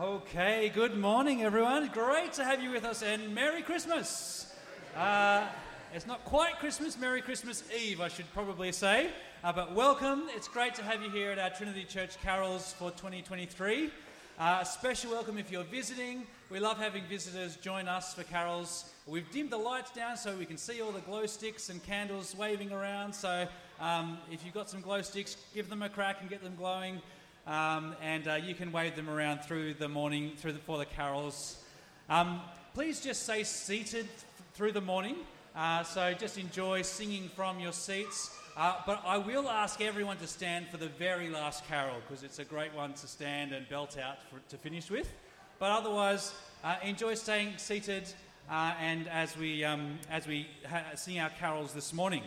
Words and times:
Okay, 0.00 0.70
good 0.72 0.96
morning, 0.96 1.42
everyone. 1.42 1.88
Great 1.88 2.32
to 2.34 2.44
have 2.44 2.62
you 2.62 2.70
with 2.70 2.84
us, 2.84 3.02
and 3.02 3.34
Merry 3.34 3.62
Christmas. 3.62 4.54
Uh, 4.96 5.44
it's 5.92 6.06
not 6.06 6.24
quite 6.24 6.60
Christmas, 6.60 6.96
Merry 6.96 7.20
Christmas 7.20 7.64
Eve, 7.76 8.00
I 8.00 8.06
should 8.06 8.32
probably 8.32 8.70
say. 8.70 9.10
Uh, 9.42 9.52
but 9.52 9.74
welcome. 9.74 10.28
It's 10.36 10.46
great 10.46 10.76
to 10.76 10.84
have 10.84 11.02
you 11.02 11.10
here 11.10 11.32
at 11.32 11.40
our 11.40 11.50
Trinity 11.50 11.82
Church 11.82 12.16
carols 12.22 12.72
for 12.74 12.92
2023. 12.92 13.90
Uh, 14.38 14.58
a 14.60 14.64
special 14.64 15.10
welcome 15.10 15.36
if 15.36 15.50
you're 15.50 15.64
visiting. 15.64 16.28
We 16.48 16.60
love 16.60 16.78
having 16.78 17.02
visitors 17.06 17.56
join 17.56 17.88
us 17.88 18.14
for 18.14 18.22
carols. 18.22 18.92
We've 19.04 19.28
dimmed 19.32 19.50
the 19.50 19.58
lights 19.58 19.90
down 19.90 20.16
so 20.16 20.36
we 20.36 20.46
can 20.46 20.58
see 20.58 20.80
all 20.80 20.92
the 20.92 21.00
glow 21.00 21.26
sticks 21.26 21.70
and 21.70 21.82
candles 21.82 22.36
waving 22.36 22.70
around. 22.70 23.12
So 23.12 23.48
um, 23.80 24.18
if 24.30 24.44
you've 24.44 24.54
got 24.54 24.70
some 24.70 24.80
glow 24.80 25.02
sticks, 25.02 25.36
give 25.56 25.68
them 25.68 25.82
a 25.82 25.88
crack 25.88 26.18
and 26.20 26.30
get 26.30 26.44
them 26.44 26.54
glowing. 26.56 27.02
Um, 27.48 27.96
and 28.02 28.28
uh, 28.28 28.34
you 28.34 28.54
can 28.54 28.72
wave 28.72 28.94
them 28.94 29.08
around 29.08 29.42
through 29.42 29.74
the 29.74 29.88
morning, 29.88 30.32
through 30.36 30.52
the, 30.52 30.58
for 30.58 30.76
the 30.76 30.84
carols. 30.84 31.56
Um, 32.10 32.42
please 32.74 33.00
just 33.00 33.22
stay 33.22 33.42
seated 33.42 34.06
through 34.52 34.72
the 34.72 34.82
morning. 34.82 35.16
Uh, 35.56 35.82
so 35.82 36.12
just 36.12 36.36
enjoy 36.36 36.82
singing 36.82 37.30
from 37.34 37.58
your 37.58 37.72
seats. 37.72 38.36
Uh, 38.54 38.74
but 38.84 39.00
I 39.06 39.16
will 39.16 39.48
ask 39.48 39.80
everyone 39.80 40.18
to 40.18 40.26
stand 40.26 40.68
for 40.68 40.76
the 40.76 40.88
very 40.88 41.30
last 41.30 41.66
carol 41.66 41.96
because 42.06 42.22
it's 42.22 42.38
a 42.38 42.44
great 42.44 42.74
one 42.74 42.92
to 42.92 43.06
stand 43.06 43.52
and 43.52 43.66
belt 43.70 43.96
out 43.96 44.18
for, 44.28 44.40
to 44.50 44.58
finish 44.58 44.90
with. 44.90 45.10
But 45.58 45.70
otherwise, 45.70 46.34
uh, 46.62 46.76
enjoy 46.82 47.14
staying 47.14 47.54
seated 47.56 48.12
uh, 48.50 48.74
and 48.78 49.08
as 49.08 49.38
we, 49.38 49.64
um, 49.64 49.98
as 50.10 50.26
we 50.26 50.48
ha- 50.68 50.96
sing 50.96 51.18
our 51.18 51.30
carols 51.30 51.72
this 51.72 51.94
morning. 51.94 52.24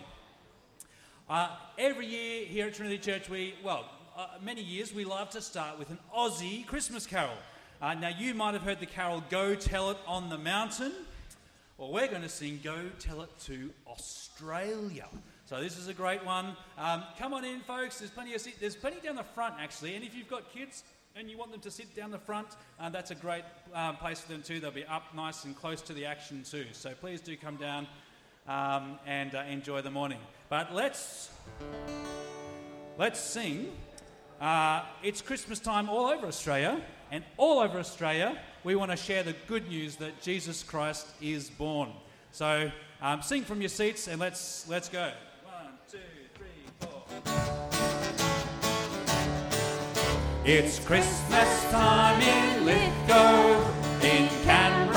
Uh, 1.30 1.50
every 1.78 2.08
year 2.08 2.46
here 2.46 2.68
at 2.68 2.74
Trinity 2.74 2.98
Church, 2.98 3.30
we, 3.30 3.54
well, 3.64 3.86
uh, 4.18 4.28
many 4.44 4.62
years, 4.62 4.94
we 4.94 5.06
love 5.06 5.30
to 5.32 5.42
start 5.42 5.80
with 5.80 5.90
an 5.90 6.00
Aussie 6.16 6.66
Christmas 6.66 7.06
carol. 7.06 7.38
Uh, 7.82 7.94
now, 7.94 8.10
you 8.10 8.34
might 8.34 8.54
have 8.54 8.64
heard 8.64 8.80
the 8.80 8.86
carol 8.86 9.24
Go 9.30 9.56
Tell 9.56 9.92
It 9.92 9.98
on 10.06 10.30
the 10.30 10.38
Mountain. 10.38 10.92
Well, 11.78 11.92
we're 11.92 12.08
going 12.08 12.22
to 12.22 12.30
sing 12.30 12.60
Go 12.64 12.90
Tell 13.00 13.22
It 13.22 13.30
to 13.46 13.72
Australia. 13.88 15.08
So 15.46 15.62
this 15.62 15.78
is 15.78 15.88
a 15.88 15.94
great 15.94 16.24
one. 16.26 16.56
Um, 16.78 17.04
come 17.18 17.34
on 17.34 17.44
in, 17.46 17.62
folks. 17.62 18.00
There's 18.00 18.12
plenty 18.12 18.34
of 18.34 18.42
seat. 18.42 18.56
There's 18.60 18.76
plenty 18.76 19.00
down 19.00 19.16
the 19.16 19.24
front, 19.24 19.56
actually. 19.60 19.96
And 19.96 20.04
if 20.04 20.16
you've 20.16 20.30
got 20.30 20.54
kids 20.54 20.84
and 21.16 21.30
you 21.30 21.38
want 21.38 21.52
them 21.52 21.62
to 21.62 21.72
sit 21.72 21.96
down 21.96 22.12
the 22.12 22.20
front, 22.20 22.48
uh, 22.80 22.90
that's 22.90 23.12
a 23.12 23.16
great 23.16 23.44
um, 23.74 23.96
place 23.96 24.20
for 24.22 24.32
them 24.32 24.42
too. 24.42 24.60
They'll 24.60 24.72
be 24.72 24.86
up 24.86 25.16
nice 25.16 25.46
and 25.46 25.56
close 25.56 25.82
to 25.84 25.94
the 25.94 26.06
action 26.06 26.44
too. 26.44 26.66
So 26.74 26.92
please 26.92 27.22
do 27.22 27.36
come 27.36 27.56
down 27.56 27.88
um, 28.48 29.00
and 29.06 29.36
uh, 29.36 29.44
enjoy 29.50 29.82
the 29.82 29.92
morning. 29.92 30.20
But 30.50 30.74
let's 30.74 31.30
let's 32.98 33.20
sing. 33.20 33.72
Uh, 34.42 34.84
it's 35.04 35.22
Christmas 35.22 35.60
time 35.60 35.88
all 35.88 36.08
over 36.08 36.26
Australia, 36.26 36.82
and 37.12 37.24
all 37.38 37.60
over 37.60 37.78
Australia, 37.78 38.36
we 38.64 38.74
want 38.74 38.90
to 38.90 38.98
share 38.98 39.22
the 39.22 39.36
good 39.46 39.70
news 39.70 39.98
that 39.98 40.20
Jesus 40.20 40.64
Christ 40.64 41.06
is 41.22 41.52
born. 41.52 41.92
So 42.32 42.72
um, 43.04 43.22
sing 43.22 43.44
from 43.44 43.62
your 43.62 43.70
seats 43.70 44.08
and 44.08 44.20
let's 44.20 44.68
let's 44.68 44.90
go. 44.90 45.12
One, 45.46 45.74
two, 45.92 46.00
three, 46.34 46.48
four. 46.80 47.04
It's 50.44 50.80
Christmas 50.80 51.64
time 51.70 52.20
in 52.20 52.66
Lithgow, 52.66 53.64
in 54.02 54.28
Canberra 54.44 54.91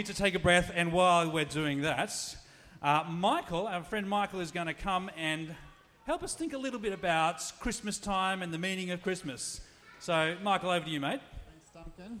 need 0.00 0.06
to 0.06 0.14
take 0.14 0.34
a 0.34 0.38
breath, 0.38 0.72
and 0.74 0.92
while 0.92 1.30
we're 1.30 1.44
doing 1.44 1.82
that, 1.82 2.10
uh, 2.82 3.04
Michael, 3.06 3.66
our 3.66 3.84
friend 3.84 4.08
Michael, 4.08 4.40
is 4.40 4.50
going 4.50 4.66
to 4.66 4.72
come 4.72 5.10
and 5.14 5.54
help 6.06 6.22
us 6.22 6.34
think 6.34 6.54
a 6.54 6.56
little 6.56 6.80
bit 6.80 6.94
about 6.94 7.42
Christmas 7.60 7.98
time 7.98 8.40
and 8.40 8.50
the 8.50 8.56
meaning 8.56 8.92
of 8.92 9.02
Christmas. 9.02 9.60
So, 9.98 10.36
Michael, 10.42 10.70
over 10.70 10.86
to 10.86 10.90
you, 10.90 11.00
mate. 11.00 11.20
Thanks, 11.50 11.68
Duncan. 11.98 12.18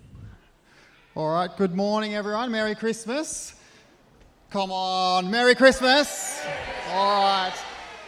All 1.14 1.30
right, 1.30 1.48
good 1.56 1.74
morning, 1.74 2.14
everyone. 2.14 2.50
Merry 2.50 2.74
Christmas. 2.74 3.54
Come 4.50 4.70
on, 4.70 5.30
Merry 5.30 5.54
Christmas. 5.54 6.38
All 6.90 7.22
right. 7.22 7.54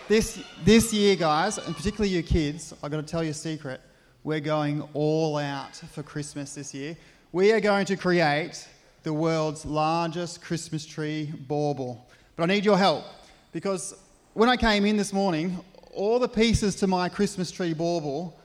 This, 0.07 0.39
this 0.67 0.93
year, 0.93 1.17
guys, 1.17 1.57
and 1.57 1.75
particularly 1.75 2.15
you 2.15 2.23
kids, 2.23 2.75
I've 2.83 2.91
got 2.91 2.99
to 2.99 3.11
tell 3.11 3.25
you 3.25 3.31
a 3.31 3.33
secret. 3.33 3.81
We're 4.23 4.41
going 4.41 4.87
all 4.93 5.39
out 5.39 5.77
for 5.77 6.03
Christmas 6.03 6.53
this 6.55 6.75
year. 6.75 6.95
We 7.33 7.53
are 7.53 7.61
going 7.61 7.87
to 7.87 7.97
create 7.97 8.69
the 9.03 9.13
world's 9.13 9.65
largest 9.65 10.43
Christmas 10.43 10.87
tree 10.87 11.33
bauble. 11.49 12.09
But 12.37 12.45
I 12.45 12.47
need 12.47 12.65
your 12.65 12.79
help 12.79 13.05
because 13.53 13.95
when 14.35 14.49
I 14.49 14.57
came 14.57 14.87
in 14.87 14.97
this 14.97 15.13
morning, 15.13 15.59
all 15.93 16.19
the 16.19 16.29
pieces 16.29 16.77
to 16.77 16.87
my 16.87 17.09
Christmas 17.09 17.51
tree 17.51 17.75
bauble 17.75 18.39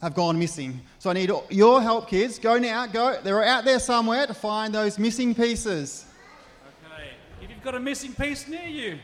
have 0.00 0.14
gone 0.14 0.38
missing. 0.38 0.80
So 0.98 1.10
I 1.10 1.12
need 1.12 1.30
your 1.50 1.82
help, 1.82 2.08
kids. 2.08 2.38
Go 2.38 2.58
now, 2.58 2.86
go. 2.86 3.18
They're 3.22 3.44
out 3.44 3.64
there 3.64 3.78
somewhere 3.78 4.26
to 4.26 4.34
find 4.34 4.74
those 4.74 4.98
missing 4.98 5.34
pieces. 5.34 6.06
Okay. 6.84 7.10
If 7.42 7.50
you've 7.50 7.62
got 7.62 7.74
a 7.74 7.80
missing 7.80 8.12
piece 8.14 8.48
near 8.48 8.66
you, 8.66 8.98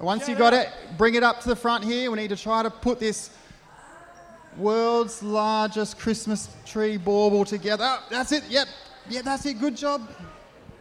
Once 0.00 0.28
you've 0.28 0.38
got 0.38 0.54
it, 0.54 0.68
bring 0.96 1.16
it 1.16 1.22
up 1.22 1.40
to 1.40 1.48
the 1.48 1.56
front 1.56 1.82
here. 1.82 2.10
We 2.10 2.18
need 2.18 2.28
to 2.28 2.36
try 2.36 2.62
to 2.62 2.70
put 2.70 3.00
this 3.00 3.30
world's 4.56 5.22
largest 5.22 5.98
Christmas 5.98 6.48
tree 6.64 6.96
bauble 6.96 7.44
together. 7.44 7.84
Oh, 7.84 8.06
that's 8.10 8.32
it. 8.32 8.44
Yep. 8.48 8.68
Yeah, 9.08 9.22
that's 9.22 9.46
it. 9.46 9.58
Good 9.58 9.76
job. 9.76 10.08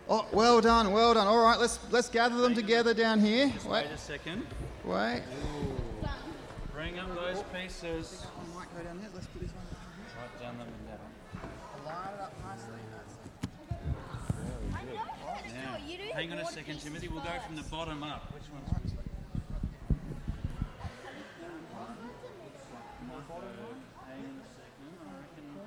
Oh, 0.09 0.25
well 0.31 0.61
done. 0.61 0.91
Well 0.91 1.13
done. 1.13 1.27
All 1.27 1.43
right, 1.43 1.59
let's 1.59 1.79
let's 1.91 2.09
gather 2.09 2.37
them 2.37 2.55
together 2.55 2.93
down 2.93 3.19
here. 3.19 3.47
Wait, 3.65 3.69
wait 3.69 3.85
a 3.85 3.97
second. 3.97 4.45
wait. 4.83 5.23
Bring 6.73 6.99
up 6.99 7.13
those 7.15 7.43
pieces. 7.53 8.25
I 8.25 8.57
might 8.57 8.77
go 8.77 8.83
down 8.83 8.99
there. 8.99 9.09
Let's 9.13 9.27
put 9.27 9.41
this 9.41 9.51
one. 9.51 9.65
Right 10.19 10.41
down 10.41 10.57
them 10.57 10.67
and 10.67 10.87
down. 10.87 10.99
Line 11.85 12.13
it 12.13 12.21
up 12.21 12.33
nicely. 12.45 12.79
Hang 16.13 16.31
on 16.31 16.39
a 16.39 16.45
second, 16.45 16.79
Timothy. 16.81 17.07
We'll 17.07 17.21
go 17.21 17.29
from 17.45 17.55
the 17.55 17.63
bottom 17.63 18.01
up. 18.03 18.33
Which 18.33 18.49
one's 18.49 18.69
Hang 18.71 18.81
on 24.25 24.41
a 24.41 24.49
second. 24.49 24.97
I 24.97 25.13
reckon 25.13 25.45
the 25.45 25.61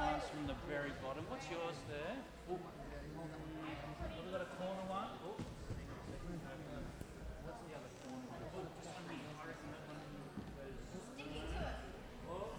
one's 0.00 0.24
from 0.32 0.46
the 0.48 0.56
very 0.68 0.92
bottom. 1.04 1.24
What's 1.28 1.44
yours 1.52 1.76
there? 1.88 2.16
Oh, 2.48 2.56
have 2.56 4.08
we 4.24 4.32
got 4.32 4.40
a 4.40 4.48
corner 4.56 4.88
one? 4.88 5.12
Oh. 5.20 5.36
What's 7.44 7.60
the 7.60 7.76
other 7.76 7.92
corner 8.00 8.24
one? 8.24 8.40
Oh, 8.56 8.64
just 8.80 8.96
one 8.96 9.04
here. 9.12 9.20
I 9.20 9.52
reckon 9.52 9.68
that 9.68 9.84
one 9.84 10.00
goes. 10.56 10.80
Oh. 12.32 12.56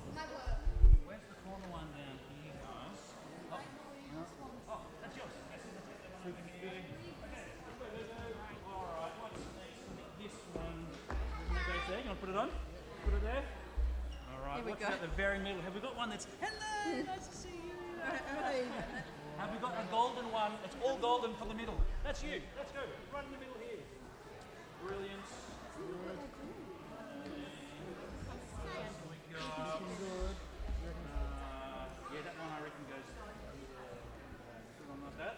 What's 14.82 14.98
go. 14.98 14.98
at 14.98 15.02
the 15.02 15.08
very 15.16 15.38
middle? 15.40 15.62
Have 15.62 15.76
we 15.76 15.82
got 15.82 15.96
one 15.96 16.10
that's 16.10 16.28
hello? 16.42 17.04
Nice 17.06 17.28
to 17.28 17.36
see 17.36 17.50
you. 17.50 17.78
Have 19.38 19.52
we 19.54 19.60
got 19.60 19.74
a 19.78 19.86
golden 19.92 20.32
one? 20.32 20.54
It's 20.66 20.76
all 20.84 20.98
golden 20.98 21.36
for 21.36 21.46
the 21.46 21.54
middle. 21.54 21.78
That's 22.04 22.10
you. 22.24 22.42
Let's 22.58 22.72
go. 22.72 22.82
Right 23.14 23.26
in 23.26 23.32
the 23.32 23.38
middle 23.40 23.58
here. 23.58 23.82
Brilliant. 24.86 25.26
Good. 25.78 26.20
We 29.10 29.16
got, 29.34 29.50
uh, 29.52 30.28
yeah, 32.14 32.22
that 32.26 32.36
one 32.38 32.50
I 32.52 32.60
reckon 32.62 32.86
goes. 32.90 33.08
Good 34.78 34.88
one 34.90 35.02
like 35.02 35.18
that. 35.18 35.36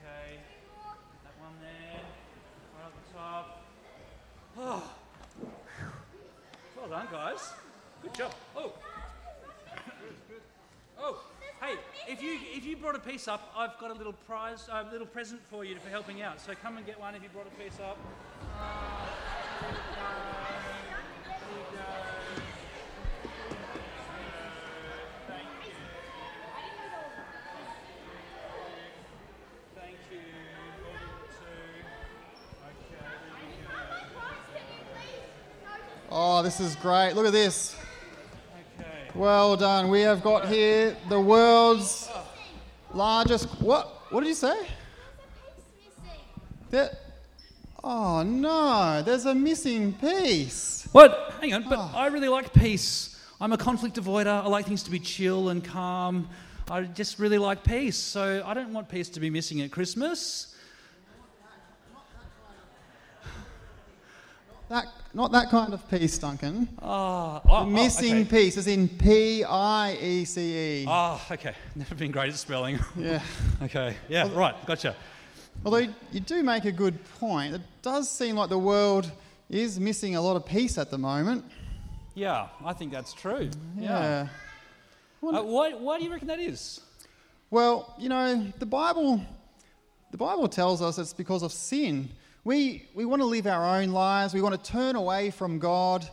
Okay. 0.00 0.28
That 1.24 1.34
one 1.40 1.56
there. 1.60 2.04
Right 2.76 2.86
up 2.86 2.94
the 2.94 3.06
top. 3.12 3.46
Oh. 4.56 4.84
Good 8.02 8.14
job. 8.14 8.34
Oh. 8.56 8.72
Oh, 10.96 11.20
hey, 11.60 11.74
if 12.06 12.22
you 12.22 12.38
if 12.54 12.64
you 12.64 12.76
brought 12.76 12.94
a 12.94 13.00
piece 13.00 13.26
up, 13.26 13.52
I've 13.56 13.76
got 13.80 13.90
a 13.90 13.94
little 13.94 14.12
prize, 14.12 14.68
a 14.70 14.88
little 14.92 15.06
present 15.06 15.40
for 15.50 15.64
you 15.64 15.76
for 15.80 15.90
helping 15.90 16.22
out. 16.22 16.40
So 16.40 16.52
come 16.54 16.76
and 16.76 16.86
get 16.86 17.00
one 17.00 17.14
if 17.16 17.22
you 17.22 17.28
brought 17.30 17.48
a 17.48 17.62
piece 17.62 17.80
up. 17.80 17.98
Uh, 18.56 19.04
this 36.44 36.60
is 36.60 36.76
great. 36.76 37.14
Look 37.14 37.24
at 37.24 37.32
this. 37.32 37.74
Okay. 38.78 38.86
Well 39.14 39.56
done. 39.56 39.88
We 39.88 40.02
have 40.02 40.22
got 40.22 40.46
here 40.46 40.94
the 41.08 41.18
world's 41.18 42.10
largest. 42.92 43.48
What? 43.62 43.86
What 44.10 44.20
did 44.20 44.28
you 44.28 44.34
say? 44.34 44.66
There, 46.68 46.90
oh 47.82 48.22
no, 48.22 49.02
there's 49.02 49.24
a 49.24 49.34
missing 49.34 49.94
piece. 49.94 50.86
What? 50.92 51.32
Hang 51.40 51.54
on, 51.54 51.66
but 51.66 51.78
ah. 51.78 51.96
I 51.96 52.08
really 52.08 52.28
like 52.28 52.52
peace. 52.52 53.18
I'm 53.40 53.54
a 53.54 53.58
conflict 53.58 53.96
avoider. 53.96 54.26
I 54.26 54.46
like 54.46 54.66
things 54.66 54.82
to 54.82 54.90
be 54.90 54.98
chill 54.98 55.48
and 55.48 55.64
calm. 55.64 56.28
I 56.70 56.82
just 56.82 57.18
really 57.18 57.38
like 57.38 57.64
peace. 57.64 57.96
So 57.96 58.42
I 58.44 58.52
don't 58.52 58.74
want 58.74 58.90
peace 58.90 59.08
to 59.08 59.20
be 59.20 59.30
missing 59.30 59.62
at 59.62 59.70
Christmas. 59.70 60.54
That, 64.68 64.86
not 65.14 65.32
that 65.32 65.48
kind 65.48 65.72
of 65.72 65.88
piece, 65.88 66.18
Duncan. 66.18 66.68
Ah, 66.82 67.40
The 67.44 67.50
oh, 67.50 67.56
oh, 67.58 67.64
missing 67.66 68.22
okay. 68.22 68.24
piece, 68.24 68.56
as 68.56 68.66
in 68.66 68.88
P 68.88 69.44
I 69.44 69.96
E 70.00 70.24
C 70.24 70.40
E. 70.82 70.84
Ah, 70.88 71.24
okay. 71.30 71.54
Never 71.76 71.94
been 71.94 72.10
great 72.10 72.30
at 72.30 72.34
spelling. 72.34 72.78
Yeah. 72.96 73.22
okay. 73.62 73.94
Yeah, 74.08 74.28
right. 74.34 74.54
Gotcha. 74.66 74.96
Although 75.64 75.86
you 76.10 76.20
do 76.20 76.42
make 76.42 76.64
a 76.64 76.72
good 76.72 76.98
point, 77.20 77.54
it 77.54 77.60
does 77.80 78.10
seem 78.10 78.36
like 78.36 78.50
the 78.50 78.58
world 78.58 79.10
is 79.48 79.78
missing 79.78 80.16
a 80.16 80.20
lot 80.20 80.36
of 80.36 80.44
peace 80.44 80.78
at 80.78 80.90
the 80.90 80.98
moment. 80.98 81.44
Yeah, 82.14 82.48
I 82.64 82.72
think 82.72 82.92
that's 82.92 83.12
true. 83.12 83.50
Yeah. 83.78 84.28
Uh, 85.22 85.42
why, 85.42 85.72
why 85.72 85.98
do 85.98 86.04
you 86.04 86.12
reckon 86.12 86.28
that 86.28 86.40
is? 86.40 86.80
Well, 87.50 87.94
you 87.98 88.08
know, 88.08 88.52
the 88.58 88.66
Bible, 88.66 89.24
the 90.10 90.16
Bible 90.16 90.48
tells 90.48 90.82
us 90.82 90.98
it's 90.98 91.12
because 91.12 91.42
of 91.42 91.52
sin. 91.52 92.08
We, 92.44 92.86
we 92.94 93.06
want 93.06 93.22
to 93.22 93.26
live 93.26 93.46
our 93.46 93.80
own 93.80 93.88
lives. 93.88 94.34
We 94.34 94.42
want 94.42 94.62
to 94.62 94.70
turn 94.70 94.96
away 94.96 95.30
from 95.30 95.58
God 95.58 96.06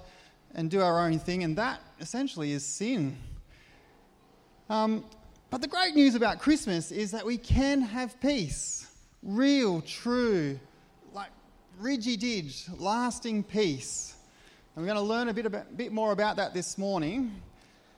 and 0.55 0.71
do 0.71 0.81
our 0.81 1.05
own 1.05 1.19
thing, 1.19 1.43
and 1.43 1.57
that 1.57 1.81
essentially 1.99 2.53
is 2.53 2.65
sin. 2.65 3.17
Um, 4.69 5.03
but 5.49 5.61
the 5.61 5.67
great 5.67 5.93
news 5.93 6.15
about 6.15 6.39
Christmas 6.39 6.91
is 6.91 7.11
that 7.11 7.25
we 7.25 7.37
can 7.37 7.81
have 7.81 8.19
peace, 8.21 8.87
real, 9.21 9.81
true, 9.81 10.57
like 11.13 11.29
rigid, 11.79 12.23
lasting 12.77 13.43
peace. 13.43 14.15
And 14.75 14.85
we're 14.85 14.93
going 14.93 15.03
to 15.03 15.09
learn 15.09 15.27
a 15.27 15.33
bit, 15.33 15.45
about, 15.45 15.75
bit 15.75 15.91
more 15.91 16.13
about 16.13 16.37
that 16.37 16.53
this 16.53 16.77
morning. 16.77 17.41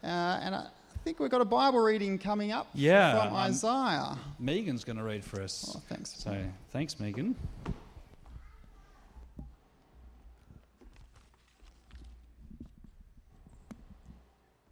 Uh, 0.03 0.07
and 0.41 0.55
I 0.55 0.65
think 1.03 1.19
we've 1.19 1.29
got 1.29 1.41
a 1.41 1.45
Bible 1.45 1.79
reading 1.79 2.17
coming 2.17 2.51
up 2.51 2.67
Yeah, 2.73 3.19
from 3.19 3.35
um, 3.35 3.35
Isaiah. 3.35 4.17
Megan's 4.39 4.83
going 4.83 4.97
to 4.97 5.03
read 5.03 5.23
for 5.23 5.39
us. 5.39 5.75
Oh, 5.75 5.81
thanks. 5.87 6.15
So 6.17 6.35
thanks, 6.71 6.99
Megan. 6.99 7.35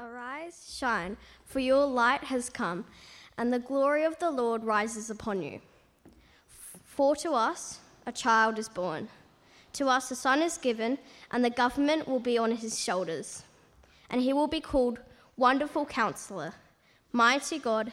Arise, 0.02 0.76
shine, 0.80 1.16
for 1.46 1.60
your 1.60 1.86
light 1.86 2.24
has 2.24 2.50
come, 2.50 2.86
and 3.38 3.54
the 3.54 3.60
glory 3.60 4.04
of 4.04 4.18
the 4.18 4.32
Lord 4.32 4.64
rises 4.64 5.12
upon 5.12 5.44
you. 5.44 5.62
For 6.86 7.16
to 7.18 7.34
us 7.34 7.80
a 8.08 8.12
child 8.12 8.58
is 8.58 8.68
born, 8.68 9.10
to 9.74 9.90
us 9.90 10.10
a 10.10 10.16
son 10.16 10.42
is 10.42 10.58
given, 10.58 10.98
and 11.30 11.46
the 11.46 11.52
government 11.52 12.08
will 12.08 12.20
be 12.20 12.36
on 12.36 12.52
his 12.54 12.80
shoulders. 12.80 13.44
And 14.10 14.22
he 14.22 14.34
will 14.34 14.48
be 14.48 14.60
called 14.60 15.00
Wonderful 15.38 15.86
Counselor, 15.86 16.56
Mighty 17.12 17.60
God, 17.60 17.92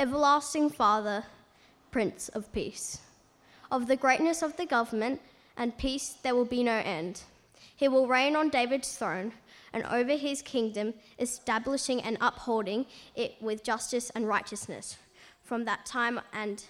Everlasting 0.00 0.70
Father, 0.70 1.22
Prince 1.92 2.28
of 2.30 2.52
Peace. 2.52 3.02
Of 3.70 3.86
the 3.86 3.96
greatness 3.96 4.42
of 4.42 4.56
the 4.56 4.66
government 4.66 5.20
and 5.56 5.78
peace 5.78 6.16
there 6.24 6.34
will 6.34 6.44
be 6.44 6.64
no 6.64 6.82
end. 6.84 7.22
He 7.76 7.86
will 7.86 8.08
reign 8.08 8.34
on 8.34 8.48
David's 8.48 8.96
throne 8.96 9.32
and 9.72 9.84
over 9.84 10.16
his 10.16 10.42
kingdom, 10.42 10.94
establishing 11.18 12.00
and 12.02 12.16
upholding 12.20 12.86
it 13.14 13.36
with 13.40 13.62
justice 13.62 14.10
and 14.10 14.26
righteousness 14.26 14.96
from 15.42 15.64
that 15.64 15.86
time 15.86 16.20
and 16.32 16.64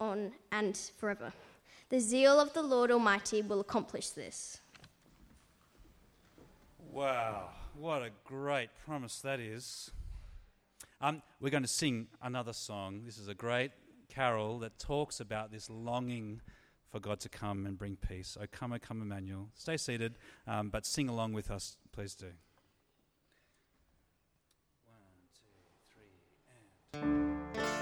on 0.00 0.32
and 0.52 0.76
forever. 0.98 1.32
The 1.90 2.00
zeal 2.00 2.40
of 2.40 2.52
the 2.54 2.62
Lord 2.62 2.90
Almighty 2.90 3.42
will 3.42 3.60
accomplish 3.60 4.10
this. 4.10 4.58
Wow, 6.90 7.50
what 7.78 8.02
a 8.02 8.10
great 8.24 8.70
promise 8.84 9.20
that 9.20 9.40
is. 9.40 9.90
Um, 11.00 11.22
we're 11.40 11.50
going 11.50 11.64
to 11.64 11.68
sing 11.68 12.06
another 12.22 12.52
song. 12.52 13.02
This 13.04 13.18
is 13.18 13.28
a 13.28 13.34
great 13.34 13.72
carol 14.08 14.58
that 14.60 14.78
talks 14.78 15.20
about 15.20 15.50
this 15.50 15.68
longing 15.68 16.40
for 16.90 17.00
God 17.00 17.18
to 17.20 17.28
come 17.28 17.66
and 17.66 17.76
bring 17.76 17.96
peace. 17.96 18.36
O 18.40 18.46
come, 18.50 18.72
O 18.72 18.78
come, 18.78 19.02
Emmanuel. 19.02 19.48
Stay 19.54 19.76
seated, 19.76 20.14
um, 20.46 20.68
but 20.68 20.86
sing 20.86 21.08
along 21.08 21.32
with 21.32 21.50
us, 21.50 21.76
please 21.94 22.16
do. 22.16 22.26
One, 24.84 25.14
two, 25.32 25.46
three, 25.92 27.04
and. 27.62 27.73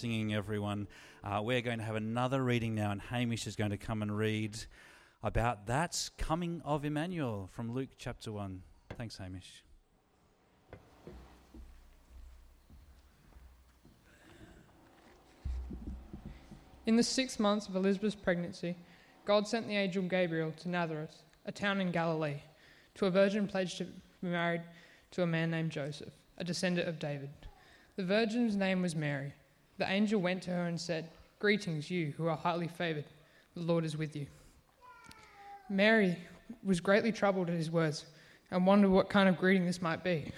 Singing, 0.00 0.32
everyone. 0.32 0.88
Uh, 1.22 1.42
we're 1.44 1.60
going 1.60 1.76
to 1.76 1.84
have 1.84 1.94
another 1.94 2.42
reading 2.42 2.74
now, 2.74 2.90
and 2.90 3.02
Hamish 3.02 3.46
is 3.46 3.54
going 3.54 3.70
to 3.70 3.76
come 3.76 4.00
and 4.00 4.16
read 4.16 4.58
about 5.22 5.66
that 5.66 6.08
coming 6.16 6.62
of 6.64 6.86
Emmanuel 6.86 7.50
from 7.52 7.74
Luke 7.74 7.90
chapter 7.98 8.32
1. 8.32 8.62
Thanks, 8.96 9.18
Hamish. 9.18 9.62
In 16.86 16.96
the 16.96 17.02
sixth 17.02 17.38
month 17.38 17.68
of 17.68 17.76
Elizabeth's 17.76 18.14
pregnancy, 18.14 18.76
God 19.26 19.46
sent 19.46 19.68
the 19.68 19.76
angel 19.76 20.04
Gabriel 20.04 20.54
to 20.62 20.70
Nazareth, 20.70 21.24
a 21.44 21.52
town 21.52 21.78
in 21.82 21.90
Galilee, 21.90 22.40
to 22.94 23.04
a 23.04 23.10
virgin 23.10 23.46
pledged 23.46 23.76
to 23.76 23.84
be 23.84 24.28
married 24.28 24.62
to 25.10 25.22
a 25.22 25.26
man 25.26 25.50
named 25.50 25.72
Joseph, 25.72 26.14
a 26.38 26.44
descendant 26.44 26.88
of 26.88 26.98
David. 26.98 27.28
The 27.96 28.04
virgin's 28.04 28.56
name 28.56 28.80
was 28.80 28.96
Mary. 28.96 29.34
The 29.80 29.90
angel 29.90 30.20
went 30.20 30.42
to 30.42 30.50
her 30.50 30.66
and 30.66 30.78
said, 30.78 31.08
Greetings, 31.38 31.90
you 31.90 32.12
who 32.18 32.26
are 32.26 32.36
highly 32.36 32.68
favored. 32.68 33.06
The 33.54 33.62
Lord 33.62 33.82
is 33.86 33.96
with 33.96 34.14
you. 34.14 34.26
Mary 35.70 36.18
was 36.62 36.80
greatly 36.80 37.12
troubled 37.12 37.48
at 37.48 37.56
his 37.56 37.70
words 37.70 38.04
and 38.50 38.66
wondered 38.66 38.90
what 38.90 39.08
kind 39.08 39.26
of 39.26 39.38
greeting 39.38 39.64
this 39.64 39.80
might 39.80 40.04
be. 40.04 40.32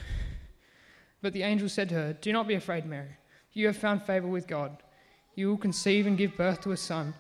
But 1.23 1.33
the 1.33 1.43
angel 1.43 1.69
said 1.69 1.89
to 1.89 1.97
her, 1.97 2.13
Do 2.13 2.33
not 2.33 2.47
be 2.47 2.55
afraid, 2.55 2.87
Mary. 2.87 3.17
You 3.53 3.67
have 3.67 3.77
found 3.77 4.05
favor 4.05 4.29
with 4.29 4.47
God. 4.47 4.81
You 5.35 5.49
will 5.49 5.57
conceive 5.57 6.07
and 6.07 6.17
give 6.17 6.37
birth 6.37 6.61
to 6.61 6.71
a 6.71 6.77
son. 6.77 7.13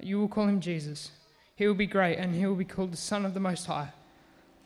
You 0.00 0.20
will 0.20 0.28
call 0.28 0.48
him 0.48 0.60
Jesus. 0.60 1.12
He 1.54 1.66
will 1.66 1.72
be 1.72 1.86
great, 1.86 2.18
and 2.18 2.34
he 2.34 2.44
will 2.44 2.56
be 2.56 2.66
called 2.66 2.92
the 2.92 2.98
Son 2.98 3.24
of 3.24 3.32
the 3.32 3.40
Most 3.40 3.64
High. 3.64 3.88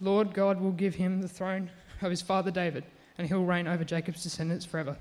Lord 0.00 0.34
God 0.34 0.60
will 0.60 0.72
give 0.72 0.96
him 0.96 1.20
the 1.20 1.28
throne 1.28 1.70
of 2.02 2.10
his 2.10 2.22
father 2.22 2.50
David, 2.50 2.82
and 3.18 3.28
he 3.28 3.34
will 3.34 3.46
reign 3.46 3.68
over 3.68 3.84
Jacob's 3.84 4.24
descendants 4.24 4.64
forever. 4.64 4.96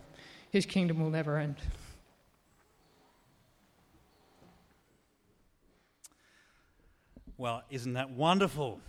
His 0.51 0.67
kingdom 0.67 0.99
will 0.99 1.09
never 1.09 1.39
end. 1.39 1.55
Well, 7.35 7.63
isn't 7.71 7.93
that 7.93 8.11
wonderful? 8.11 8.79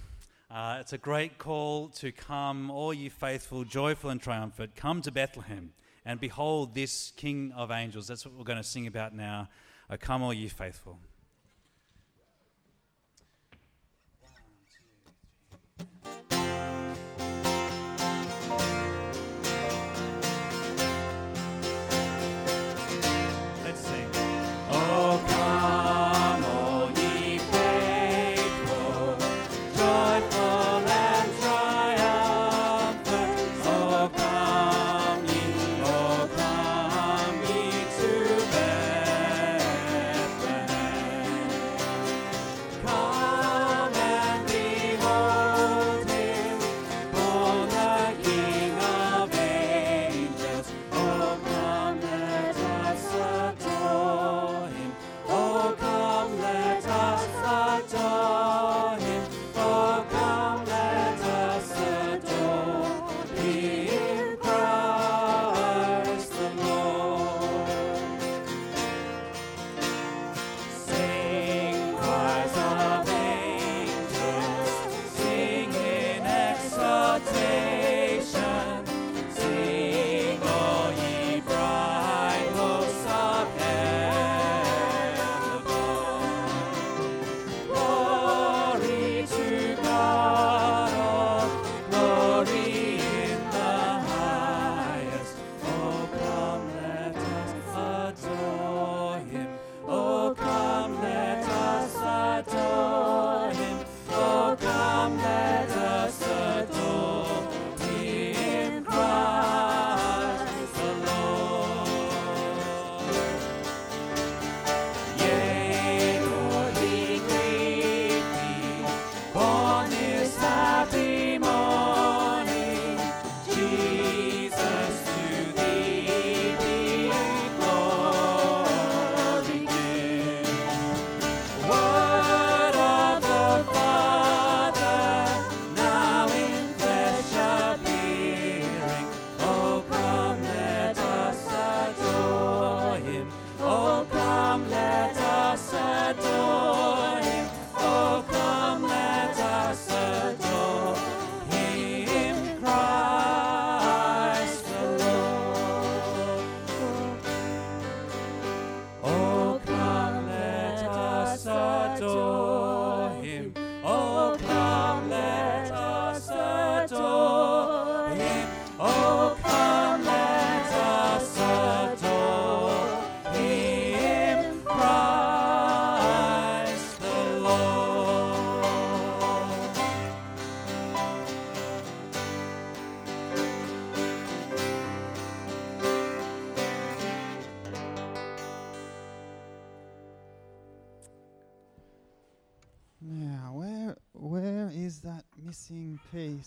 Uh, 0.51 0.77
it's 0.79 0.93
a 0.93 0.99
great 0.99 1.39
call 1.39 1.89
to 1.89 2.13
come, 2.13 2.71
all 2.71 2.93
you 2.93 3.09
faithful, 3.09 3.65
joyful, 3.65 4.11
and 4.11 4.21
triumphant. 4.21 4.77
Come 4.77 5.01
to 5.03 5.11
Bethlehem 5.11 5.73
and 6.05 6.21
behold 6.21 6.75
this 6.75 7.15
King 7.17 7.53
of 7.57 7.71
angels. 7.71 8.07
That's 8.07 8.27
what 8.27 8.35
we're 8.35 8.45
going 8.45 8.59
to 8.59 8.63
sing 8.63 8.87
about 8.87 9.15
now. 9.15 9.49
Uh, 9.89 9.97
come, 9.99 10.23
all 10.23 10.35
you 10.35 10.51
faithful. 10.51 10.99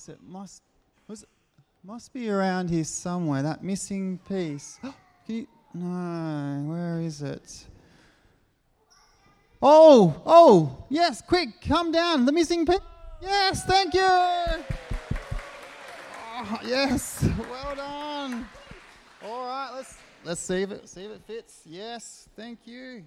It 0.10 0.20
must 0.24 0.62
was 1.08 1.24
it, 1.24 1.30
must 1.84 2.14
be 2.14 2.30
around 2.30 2.70
here 2.70 2.84
somewhere. 2.84 3.42
That 3.44 3.64
missing 3.64 4.20
piece. 4.28 4.80
Can 5.26 5.36
you, 5.36 5.48
no, 5.74 6.64
where 6.70 7.02
is 7.02 7.22
it? 7.22 7.66
Oh, 9.62 10.22
oh, 10.26 10.86
yes, 10.90 11.22
quick, 11.22 11.50
come 11.62 11.92
down. 11.92 12.26
The 12.26 12.32
missing 12.32 12.66
piece. 12.66 12.80
Yes, 13.22 13.66
thank 13.66 13.94
you. 13.94 14.02
Oh, 16.40 16.60
yes, 16.64 17.28
well 17.50 17.76
done. 17.76 18.48
All 19.26 19.46
right, 19.46 19.72
let's 19.76 19.98
let's 20.24 20.42
see 20.42 20.62
if 20.62 20.72
it 20.72 20.88
see 20.88 21.06
if 21.06 21.12
it 21.12 21.22
fits. 21.26 21.62
Yes, 21.66 22.30
thank 22.36 22.60
you. 22.66 23.04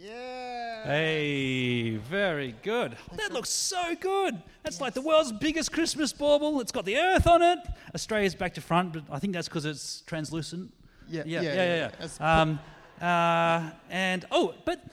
Yeah. 0.00 0.84
Hey, 0.84 1.96
very 1.96 2.54
good. 2.62 2.96
That 3.16 3.32
looks 3.32 3.50
so 3.50 3.96
good. 3.96 4.40
That's 4.62 4.80
like 4.80 4.94
the 4.94 5.02
world's 5.02 5.32
biggest 5.32 5.72
Christmas 5.72 6.12
bauble. 6.12 6.60
It's 6.60 6.70
got 6.70 6.84
the 6.84 6.96
earth 6.96 7.26
on 7.26 7.42
it. 7.42 7.58
Australia's 7.94 8.36
back 8.36 8.54
to 8.54 8.60
front, 8.60 8.92
but 8.92 9.02
I 9.10 9.18
think 9.18 9.32
that's 9.32 9.48
because 9.48 9.64
it's 9.64 10.02
translucent. 10.02 10.72
Yeah, 11.08 11.22
yeah, 11.26 11.40
yeah, 11.40 11.52
yeah, 11.52 11.64
yeah. 11.64 11.90
yeah. 12.00 12.08
Yeah. 12.20 12.40
Um, 12.42 12.60
uh, 13.00 13.70
and 13.90 14.24
oh, 14.30 14.54
but 14.64 14.84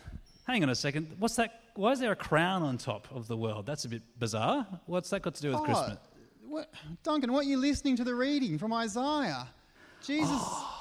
hang 0.48 0.64
on 0.64 0.70
a 0.70 0.76
second. 0.76 1.16
What's 1.20 1.36
that? 1.36 1.62
Why 1.76 1.92
is 1.92 2.00
there 2.00 2.12
a 2.12 2.16
crown 2.16 2.64
on 2.64 2.78
top 2.80 3.08
of 3.14 3.28
the 3.28 3.38
world? 3.38 3.66
That's 3.68 3.86
a 3.86 3.90
bit 3.90 4.02
bizarre. 4.18 4.66
What's 4.88 5.10
that 5.12 5.22
got 5.22 5.36
to 5.36 5.42
do 5.42 5.50
with 5.50 5.60
Oh, 5.60 5.64
Christmas? 5.64 5.98
What, 6.48 6.72
Duncan, 7.04 7.32
what 7.32 7.46
are 7.46 7.50
you 7.50 7.58
listening 7.58 7.96
to 7.98 8.04
the 8.04 8.16
reading 8.16 8.58
from 8.58 8.74
Isaiah? 8.74 9.48
Jesus, 10.04 10.30
Oh. 10.32 10.72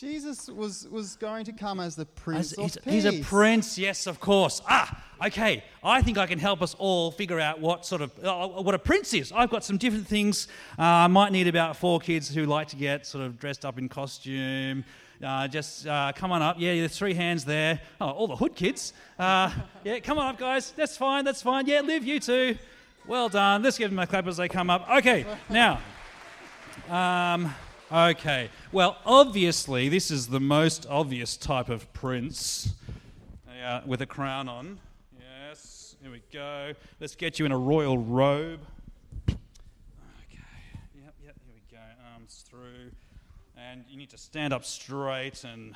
Jesus 0.00 0.48
was, 0.48 0.88
was 0.88 1.16
going 1.16 1.44
to 1.44 1.52
come 1.52 1.78
as 1.78 1.94
the 1.94 2.06
Prince 2.06 2.52
As- 2.52 2.58
of 2.58 2.64
he's, 2.64 2.76
Peace. 2.78 3.04
he's 3.04 3.04
a 3.04 3.22
prince, 3.22 3.76
yes, 3.76 4.06
of 4.06 4.18
course. 4.18 4.62
Ah, 4.66 5.04
okay. 5.26 5.62
I 5.84 6.00
think 6.00 6.16
I 6.16 6.26
can 6.26 6.38
help 6.38 6.62
us 6.62 6.74
all 6.78 7.10
figure 7.10 7.38
out 7.38 7.60
what 7.60 7.84
sort 7.84 8.00
of 8.00 8.10
uh, 8.24 8.48
what 8.48 8.74
a 8.74 8.78
prince 8.78 9.12
is. 9.12 9.30
I've 9.30 9.50
got 9.50 9.62
some 9.62 9.76
different 9.76 10.06
things. 10.06 10.48
Uh, 10.78 10.84
I 10.84 11.06
might 11.08 11.32
need 11.32 11.48
about 11.48 11.76
four 11.76 12.00
kids 12.00 12.34
who 12.34 12.46
like 12.46 12.68
to 12.68 12.76
get 12.76 13.06
sort 13.06 13.26
of 13.26 13.38
dressed 13.38 13.66
up 13.66 13.76
in 13.76 13.90
costume. 13.90 14.86
Uh, 15.22 15.46
just 15.48 15.86
uh, 15.86 16.12
come 16.16 16.32
on 16.32 16.40
up. 16.40 16.56
Yeah, 16.58 16.76
there's 16.76 16.96
three 16.96 17.12
hands 17.12 17.44
there. 17.44 17.78
Oh, 18.00 18.08
all 18.08 18.26
the 18.26 18.36
hood 18.36 18.54
kids. 18.54 18.94
Uh, 19.18 19.52
yeah, 19.84 19.98
come 19.98 20.16
on 20.16 20.28
up, 20.28 20.38
guys. 20.38 20.70
That's 20.70 20.96
fine. 20.96 21.26
That's 21.26 21.42
fine. 21.42 21.66
Yeah, 21.66 21.82
Liv 21.82 22.04
you 22.06 22.20
too. 22.20 22.56
Well 23.06 23.28
done. 23.28 23.62
Let's 23.62 23.76
give 23.76 23.90
them 23.90 23.98
a 23.98 24.06
clap 24.06 24.26
as 24.26 24.38
they 24.38 24.48
come 24.48 24.70
up. 24.70 24.88
Okay, 24.88 25.26
now. 25.50 25.78
Um, 26.88 27.54
okay. 27.92 28.50
Well, 28.72 28.96
obviously, 29.04 29.88
this 29.88 30.10
is 30.10 30.28
the 30.28 30.40
most 30.40 30.86
obvious 30.88 31.36
type 31.36 31.68
of 31.68 31.92
prince 31.92 32.74
uh, 33.64 33.80
with 33.86 34.02
a 34.02 34.06
crown 34.06 34.48
on. 34.48 34.78
Yes, 35.18 35.96
here 36.02 36.10
we 36.10 36.22
go. 36.32 36.72
Let's 37.00 37.14
get 37.14 37.38
you 37.38 37.46
in 37.46 37.52
a 37.52 37.58
royal 37.58 37.98
robe. 37.98 38.60
Okay. 39.28 39.38
Yep, 40.94 41.14
yep, 41.24 41.36
here 41.44 41.54
we 41.54 41.62
go. 41.70 41.82
Arms 42.12 42.44
through. 42.48 42.90
And 43.56 43.84
you 43.88 43.96
need 43.96 44.10
to 44.10 44.18
stand 44.18 44.52
up 44.52 44.64
straight 44.64 45.44
and, 45.44 45.74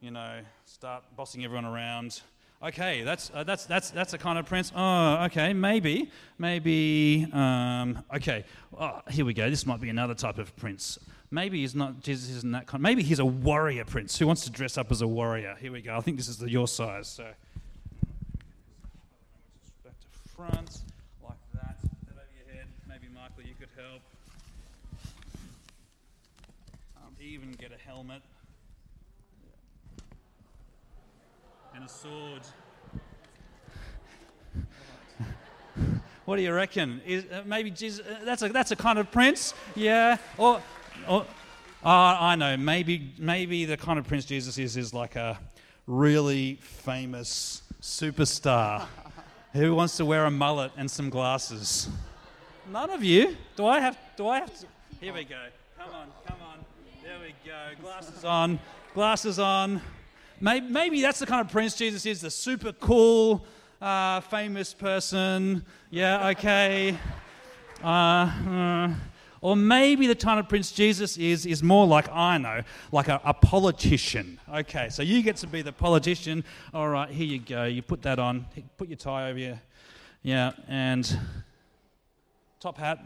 you 0.00 0.10
know, 0.10 0.40
start 0.64 1.04
bossing 1.16 1.44
everyone 1.44 1.64
around. 1.64 2.20
Okay, 2.64 3.02
that's 3.02 3.32
uh, 3.34 3.42
that's 3.42 3.66
that's 3.66 3.90
that's 3.90 4.12
a 4.12 4.18
kind 4.18 4.38
of 4.38 4.46
prince. 4.46 4.70
Oh, 4.76 5.24
okay, 5.24 5.52
maybe, 5.52 6.12
maybe. 6.38 7.26
Um, 7.32 8.04
okay, 8.14 8.44
oh, 8.78 9.00
here 9.10 9.24
we 9.24 9.34
go. 9.34 9.50
This 9.50 9.66
might 9.66 9.80
be 9.80 9.88
another 9.88 10.14
type 10.14 10.38
of 10.38 10.54
prince. 10.54 10.96
Maybe 11.32 11.62
he's 11.62 11.74
not. 11.74 12.00
Jesus 12.00 12.28
isn't 12.28 12.52
that 12.52 12.66
kind. 12.66 12.82
Maybe 12.82 13.02
he's 13.02 13.18
a 13.18 13.24
warrior 13.24 13.86
prince 13.86 14.18
who 14.18 14.26
wants 14.26 14.44
to 14.44 14.50
dress 14.50 14.76
up 14.76 14.92
as 14.92 15.00
a 15.00 15.08
warrior. 15.08 15.56
Here 15.58 15.72
we 15.72 15.80
go. 15.80 15.96
I 15.96 16.00
think 16.02 16.18
this 16.18 16.28
is 16.28 16.36
the, 16.36 16.50
your 16.50 16.68
size. 16.68 17.08
So 17.08 17.24
back 19.82 19.94
to 19.98 20.28
front 20.36 20.82
like 21.24 21.38
that. 21.54 21.78
That 21.80 22.16
over 22.16 22.26
your 22.36 22.54
head. 22.54 22.66
Maybe 22.86 23.06
Michael, 23.14 23.44
you 23.44 23.54
could 23.58 23.70
help. 23.74 24.02
Um, 26.98 27.14
even 27.18 27.52
get 27.52 27.72
a 27.72 27.78
helmet 27.88 28.20
and 31.74 31.82
a 31.82 31.88
sword. 31.88 32.42
What 36.26 36.36
do 36.36 36.42
you 36.42 36.52
reckon? 36.52 37.00
Is, 37.06 37.24
uh, 37.24 37.42
maybe 37.46 37.70
Jesus, 37.70 38.06
uh, 38.06 38.22
that's 38.22 38.42
a 38.42 38.50
that's 38.50 38.70
a 38.70 38.76
kind 38.76 38.98
of 38.98 39.10
prince, 39.10 39.54
yeah. 39.74 40.18
Or, 40.36 40.60
or 41.08 41.22
uh, 41.84 42.16
I 42.20 42.36
know. 42.36 42.56
Maybe 42.56 43.12
maybe 43.18 43.64
the 43.64 43.76
kind 43.76 43.98
of 43.98 44.06
prince 44.06 44.24
Jesus 44.24 44.58
is 44.58 44.76
is 44.76 44.94
like 44.94 45.16
a 45.16 45.38
really 45.86 46.54
famous 46.62 47.62
superstar 47.80 48.86
who 49.52 49.74
wants 49.74 49.96
to 49.96 50.04
wear 50.04 50.24
a 50.24 50.30
mullet 50.30 50.70
and 50.76 50.90
some 50.90 51.10
glasses. 51.10 51.88
None 52.70 52.90
of 52.90 53.02
you. 53.02 53.36
Do 53.56 53.66
I 53.66 53.80
have? 53.80 53.98
Do 54.16 54.28
I 54.28 54.38
have 54.38 54.58
to? 54.60 54.66
Here 55.00 55.12
we 55.12 55.24
go. 55.24 55.36
Come 55.76 55.94
on, 55.94 56.06
come 56.26 56.36
on. 56.48 56.58
There 57.02 57.18
we 57.20 57.34
go. 57.44 57.82
Glasses 57.82 58.24
on. 58.24 58.60
Glasses 58.94 59.38
on. 59.40 59.80
Maybe, 60.40 60.68
maybe 60.68 61.02
that's 61.02 61.18
the 61.18 61.26
kind 61.26 61.40
of 61.40 61.50
prince 61.50 61.74
Jesus 61.76 62.06
is. 62.06 62.20
The 62.20 62.30
super 62.30 62.72
cool, 62.72 63.44
uh, 63.80 64.20
famous 64.20 64.72
person. 64.72 65.64
Yeah. 65.90 66.28
Okay. 66.28 66.96
Uh, 67.82 67.86
uh, 67.86 68.94
or 69.42 69.56
maybe 69.56 70.06
the 70.06 70.14
kind 70.14 70.40
of 70.40 70.48
prince 70.48 70.70
Jesus 70.70 71.18
is 71.18 71.44
is 71.44 71.62
more 71.62 71.86
like 71.86 72.08
I 72.10 72.38
know, 72.38 72.62
like 72.92 73.08
a, 73.08 73.20
a 73.24 73.34
politician. 73.34 74.40
Okay, 74.54 74.88
so 74.88 75.02
you 75.02 75.22
get 75.22 75.36
to 75.38 75.46
be 75.46 75.60
the 75.60 75.72
politician. 75.72 76.44
All 76.72 76.88
right, 76.88 77.10
here 77.10 77.26
you 77.26 77.40
go. 77.40 77.64
You 77.64 77.82
put 77.82 78.02
that 78.02 78.18
on. 78.18 78.46
Put 78.78 78.88
your 78.88 78.96
tie 78.96 79.28
over 79.28 79.38
you. 79.38 79.58
Yeah, 80.22 80.52
and 80.68 81.18
top 82.60 82.78
hat, 82.78 83.04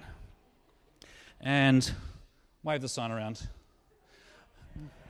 and 1.40 1.90
wave 2.62 2.82
the 2.82 2.88
sign 2.88 3.10
around. 3.10 3.48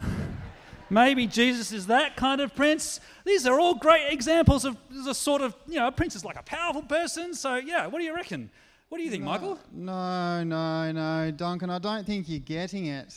Maybe 0.90 1.26
Jesus 1.26 1.72
is 1.72 1.88
that 1.88 2.14
kind 2.14 2.40
of 2.40 2.54
prince. 2.54 3.00
These 3.24 3.44
are 3.44 3.58
all 3.58 3.74
great 3.74 4.12
examples 4.12 4.64
of 4.64 4.76
the 4.88 5.14
sort 5.14 5.42
of, 5.42 5.56
you 5.66 5.80
know, 5.80 5.88
a 5.88 5.92
prince 5.92 6.14
is 6.14 6.24
like 6.24 6.38
a 6.38 6.44
powerful 6.44 6.82
person. 6.82 7.34
So, 7.34 7.56
yeah, 7.56 7.88
what 7.88 7.98
do 7.98 8.04
you 8.04 8.14
reckon? 8.14 8.50
What 8.88 8.98
do 8.98 9.04
you 9.04 9.10
think, 9.10 9.24
Michael? 9.24 9.58
No, 9.72 10.44
no, 10.44 10.92
no, 10.92 11.30
Duncan. 11.32 11.70
I 11.70 11.78
don't 11.78 12.06
think 12.06 12.28
you're 12.28 12.38
getting 12.38 12.86
it. 12.86 13.14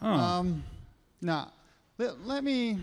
Oh. 0.00 0.08
Um, 0.08 0.64
no. 1.20 1.48
Let, 1.98 2.26
let 2.26 2.42
me 2.42 2.78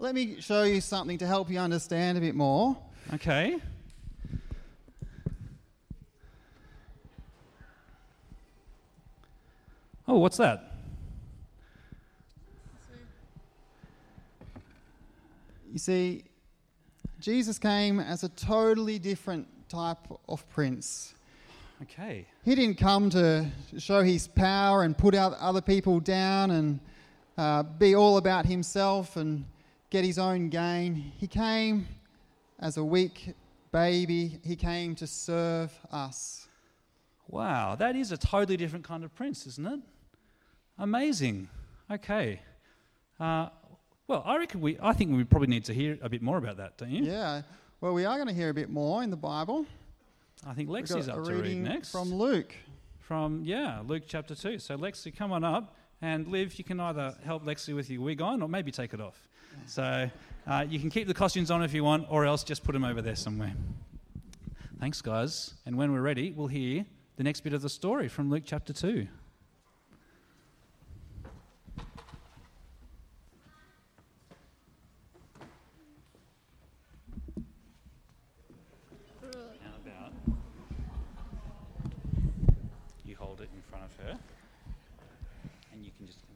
let 0.00 0.14
me 0.14 0.40
show 0.40 0.64
you 0.64 0.80
something 0.80 1.18
to 1.18 1.26
help 1.26 1.48
you 1.48 1.58
understand 1.58 2.18
a 2.18 2.20
bit 2.20 2.34
more. 2.34 2.76
Okay. 3.14 3.60
Oh, 10.08 10.18
what's 10.18 10.38
that? 10.38 10.74
You 15.72 15.78
see, 15.78 16.24
Jesus 17.20 17.60
came 17.60 18.00
as 18.00 18.24
a 18.24 18.28
totally 18.30 18.98
different 18.98 19.46
type 19.68 19.98
of 20.28 20.48
prince. 20.48 21.14
Okay. 21.82 22.26
He 22.44 22.54
didn't 22.54 22.76
come 22.76 23.08
to 23.10 23.46
show 23.78 24.02
his 24.02 24.28
power 24.28 24.82
and 24.82 24.96
put 24.96 25.14
out 25.14 25.34
other 25.40 25.62
people 25.62 25.98
down 25.98 26.50
and 26.50 26.80
uh, 27.38 27.62
be 27.62 27.94
all 27.94 28.18
about 28.18 28.44
himself 28.44 29.16
and 29.16 29.46
get 29.88 30.04
his 30.04 30.18
own 30.18 30.50
gain. 30.50 31.12
He 31.16 31.26
came 31.26 31.88
as 32.58 32.76
a 32.76 32.84
weak 32.84 33.34
baby. 33.72 34.38
He 34.44 34.56
came 34.56 34.94
to 34.96 35.06
serve 35.06 35.72
us. 35.90 36.48
Wow, 37.28 37.76
that 37.76 37.96
is 37.96 38.12
a 38.12 38.18
totally 38.18 38.58
different 38.58 38.84
kind 38.84 39.02
of 39.02 39.14
prince, 39.14 39.46
isn't 39.46 39.66
it? 39.66 39.80
Amazing. 40.78 41.48
Okay. 41.90 42.40
Uh, 43.18 43.48
well, 44.06 44.22
I 44.26 44.36
reckon 44.36 44.60
we. 44.60 44.76
I 44.82 44.92
think 44.92 45.16
we 45.16 45.24
probably 45.24 45.48
need 45.48 45.64
to 45.66 45.72
hear 45.72 45.96
a 46.02 46.08
bit 46.08 46.20
more 46.20 46.36
about 46.36 46.56
that, 46.56 46.76
don't 46.76 46.90
you? 46.90 47.04
Yeah. 47.04 47.42
Well, 47.80 47.94
we 47.94 48.04
are 48.04 48.16
going 48.16 48.28
to 48.28 48.34
hear 48.34 48.50
a 48.50 48.54
bit 48.54 48.68
more 48.68 49.02
in 49.02 49.10
the 49.10 49.16
Bible. 49.16 49.64
I 50.46 50.54
think 50.54 50.68
Lexi's 50.68 51.08
up 51.08 51.24
to 51.24 51.34
read 51.34 51.58
next. 51.58 51.90
From 51.90 52.12
Luke. 52.14 52.54
From, 52.98 53.42
yeah, 53.44 53.82
Luke 53.86 54.04
chapter 54.06 54.34
2. 54.34 54.58
So, 54.58 54.76
Lexi, 54.76 55.14
come 55.14 55.32
on 55.32 55.44
up. 55.44 55.76
And 56.02 56.28
Liv, 56.28 56.54
you 56.54 56.64
can 56.64 56.80
either 56.80 57.14
help 57.24 57.44
Lexi 57.44 57.74
with 57.74 57.90
your 57.90 58.00
wig 58.00 58.22
on 58.22 58.40
or 58.40 58.48
maybe 58.48 58.70
take 58.70 58.94
it 58.94 59.00
off. 59.00 59.28
So, 59.66 60.08
uh, 60.46 60.64
you 60.68 60.78
can 60.78 60.88
keep 60.90 61.06
the 61.08 61.14
costumes 61.14 61.50
on 61.50 61.62
if 61.62 61.74
you 61.74 61.84
want, 61.84 62.06
or 62.08 62.24
else 62.24 62.42
just 62.42 62.64
put 62.64 62.72
them 62.72 62.84
over 62.84 63.02
there 63.02 63.16
somewhere. 63.16 63.52
Thanks, 64.78 65.02
guys. 65.02 65.54
And 65.66 65.76
when 65.76 65.92
we're 65.92 66.00
ready, 66.00 66.32
we'll 66.32 66.46
hear 66.46 66.86
the 67.16 67.22
next 67.22 67.40
bit 67.40 67.52
of 67.52 67.60
the 67.60 67.68
story 67.68 68.08
from 68.08 68.30
Luke 68.30 68.44
chapter 68.46 68.72
2. 68.72 69.06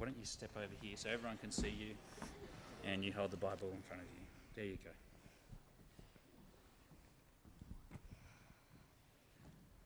Why 0.05 0.11
don't 0.11 0.21
you 0.21 0.27
step 0.27 0.51
over 0.55 0.75
here 0.83 0.95
so 0.97 1.09
everyone 1.09 1.39
can 1.39 1.51
see 1.51 1.71
you, 1.71 1.95
and 2.87 3.03
you 3.03 3.11
hold 3.11 3.31
the 3.31 3.39
Bible 3.39 3.71
in 3.75 3.81
front 3.89 4.03
of 4.03 4.09
you. 4.15 4.21
There 4.55 4.67
you 4.67 4.77
go. 4.85 4.91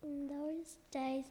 In 0.02 0.26
those 0.26 0.74
days, 0.90 1.24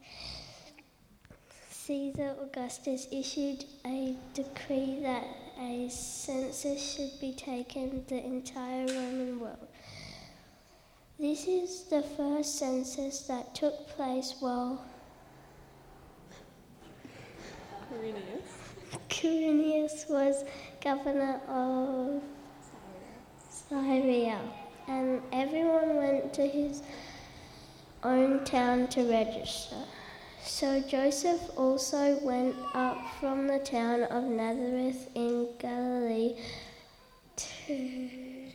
Caesar 1.69 2.33
Augustus 2.41 3.07
issued 3.11 3.65
a 3.85 4.15
decree 4.33 4.99
that 5.01 5.25
a 5.59 5.89
census 5.89 6.95
should 6.95 7.19
be 7.19 7.33
taken 7.33 8.05
the 8.07 8.23
entire 8.23 8.85
Roman 8.85 9.41
world. 9.41 9.67
This 11.19 11.45
is 11.45 11.83
the 11.89 12.03
first 12.03 12.57
census 12.57 13.23
that 13.23 13.53
took 13.53 13.89
place 13.89 14.35
while 14.39 14.85
Quirinius 17.91 18.66
was 20.09 20.43
governor 20.83 21.39
of 21.47 22.21
Syria, 23.69 24.39
and 24.87 25.21
everyone 25.31 25.95
went 25.95 26.33
to 26.33 26.47
his 26.47 26.81
own 28.03 28.43
town 28.45 28.87
to 28.87 29.09
register. 29.09 29.77
So 30.41 30.81
Joseph 30.81 31.41
also 31.57 32.17
went 32.21 32.55
up 32.73 32.97
from 33.19 33.47
the 33.47 33.59
town 33.59 34.03
of 34.03 34.23
Nazareth 34.23 35.09
in 35.15 35.49
Galilee 35.59 36.35
to 37.35 38.49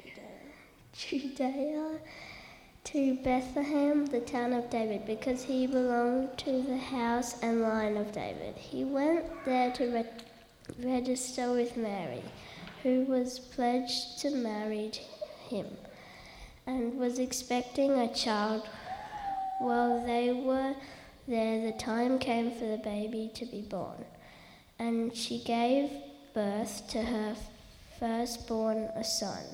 Judea 0.92 1.99
to 2.85 3.14
Bethlehem, 3.23 4.07
the 4.07 4.21
town 4.21 4.53
of 4.53 4.68
David, 4.68 5.07
because 5.07 5.45
he 5.45 5.66
belonged 5.66 6.37
to 6.38 6.62
the 6.62 6.77
house 6.77 7.40
and 7.40 7.62
line 7.62 7.97
of 7.97 8.12
David. 8.12 8.57
He 8.57 8.85
went 8.85 9.25
there 9.45 9.71
to 9.73 9.92
re- 9.92 10.05
register 10.79 11.53
with 11.53 11.77
Mary, 11.77 12.23
who 12.83 13.05
was 13.05 13.38
pledged 13.38 14.18
to 14.21 14.31
marry 14.31 14.90
him 15.49 15.66
and 16.66 16.99
was 16.99 17.18
expecting 17.18 17.92
a 17.92 18.12
child. 18.12 18.68
While 19.59 20.05
they 20.05 20.33
were 20.33 20.75
there, 21.29 21.61
the 21.61 21.79
time 21.79 22.18
came 22.18 22.51
for 22.51 22.66
the 22.66 22.79
baby 22.79 23.31
to 23.35 23.47
be 23.47 23.62
born, 23.62 24.05
and 24.79 25.14
she 25.16 25.38
gave 25.38 25.90
birth 26.35 26.88
to 26.88 27.03
her 27.03 27.37
firstborn, 27.99 28.90
a 28.97 29.05
son. 29.05 29.45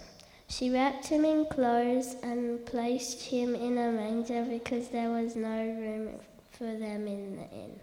She 0.51 0.71
wrapped 0.71 1.07
him 1.09 1.25
in 1.27 1.45
clothes 1.47 2.17
and 2.23 2.65
placed 2.65 3.23
him 3.23 3.55
in 3.55 3.77
a 3.77 3.93
manger 3.93 4.45
because 4.45 4.89
there 4.89 5.11
was 5.11 5.37
no 5.37 5.59
room 5.59 6.21
for 6.51 6.65
them 6.65 7.07
in 7.07 7.37
the 7.37 7.51
inn. 7.55 7.81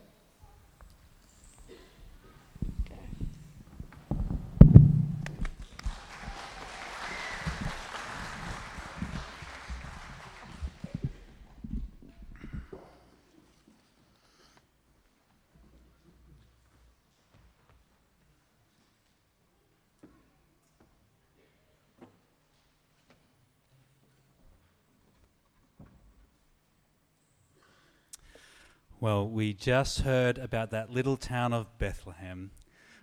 Well, 29.06 29.28
we 29.28 29.54
just 29.54 30.00
heard 30.00 30.40
about 30.40 30.72
that 30.72 30.90
little 30.90 31.16
town 31.16 31.54
of 31.54 31.78
Bethlehem, 31.78 32.50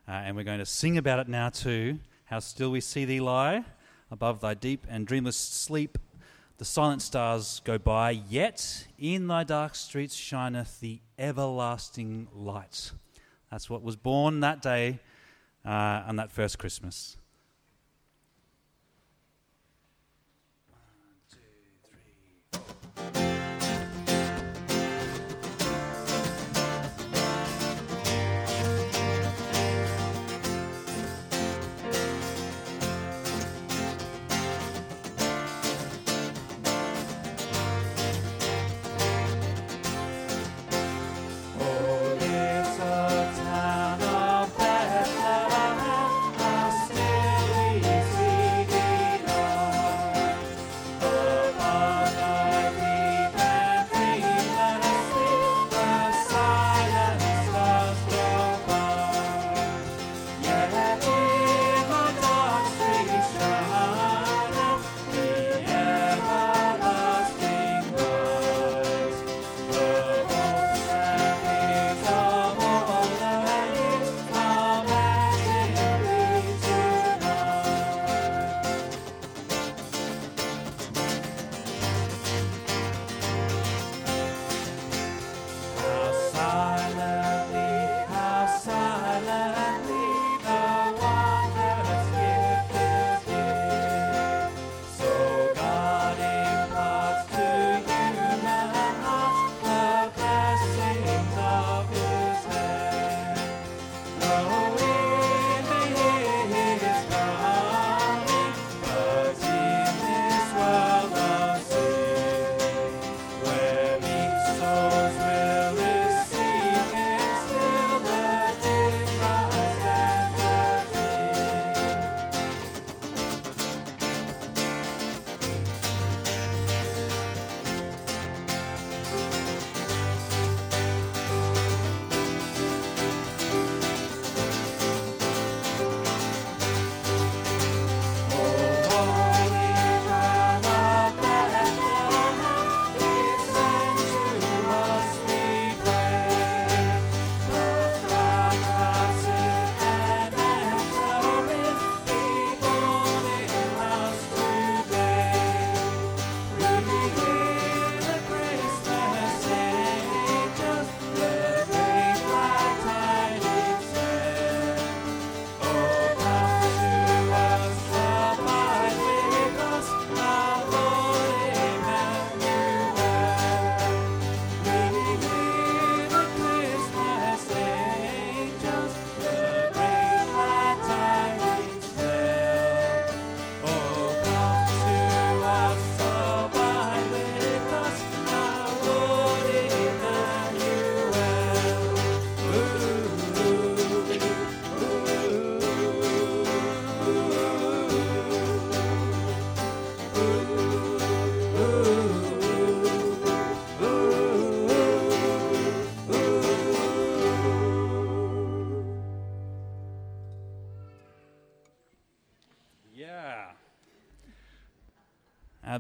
uh, 0.09 0.11
and 0.11 0.35
we're 0.35 0.43
going 0.43 0.59
to 0.59 0.67
sing 0.67 0.99
about 0.99 1.21
it 1.21 1.29
now 1.29 1.49
too. 1.49 2.01
How 2.25 2.41
still 2.41 2.73
we 2.73 2.81
see 2.81 3.05
thee 3.05 3.21
lie 3.21 3.65
above 4.11 4.41
thy 4.41 4.55
deep 4.55 4.85
and 4.91 5.07
dreamless 5.07 5.37
sleep. 5.37 5.99
The 6.59 6.65
silent 6.65 7.03
stars 7.03 7.63
go 7.65 7.79
by, 7.79 8.11
yet 8.11 8.89
in 8.99 9.29
thy 9.29 9.45
dark 9.45 9.77
streets 9.77 10.17
shineth 10.17 10.81
the 10.81 10.99
everlasting 11.21 12.27
light. 12.35 12.91
That's 13.53 13.71
what 13.71 13.83
was 13.83 13.95
born 13.95 14.41
that 14.41 14.61
day 14.61 14.99
uh, 15.65 16.03
on 16.05 16.17
that 16.17 16.33
first 16.33 16.59
Christmas. 16.59 17.17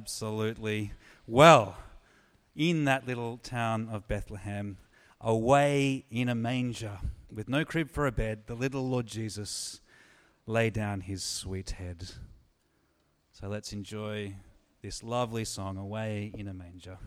Absolutely. 0.03 0.91
Well, 1.29 1.77
in 2.57 2.87
that 2.87 3.07
little 3.07 3.37
town 3.37 3.89
of 3.89 4.09
Bethlehem, 4.09 4.79
away 5.21 6.07
in 6.11 6.29
a 6.29 6.35
manger, 6.35 6.99
with 7.33 7.49
no 7.49 7.65
crib 7.65 7.89
for 7.89 8.09
a 8.09 8.11
bed, 8.11 8.49
the 8.49 8.57
little 8.57 8.89
Lord 8.89 9.07
Jesus 9.07 9.81
lay 10.45 10.71
down 10.71 11.03
his 11.03 11.23
sweet 11.23 11.71
head. 11.71 12.11
So 13.31 13.47
let's 13.47 13.73
enjoy 13.73 14.35
this 14.83 15.05
lovely 15.05 15.45
song, 15.45 15.77
Away 15.77 16.33
in 16.37 16.49
a 16.49 16.53
Manger. 16.53 16.99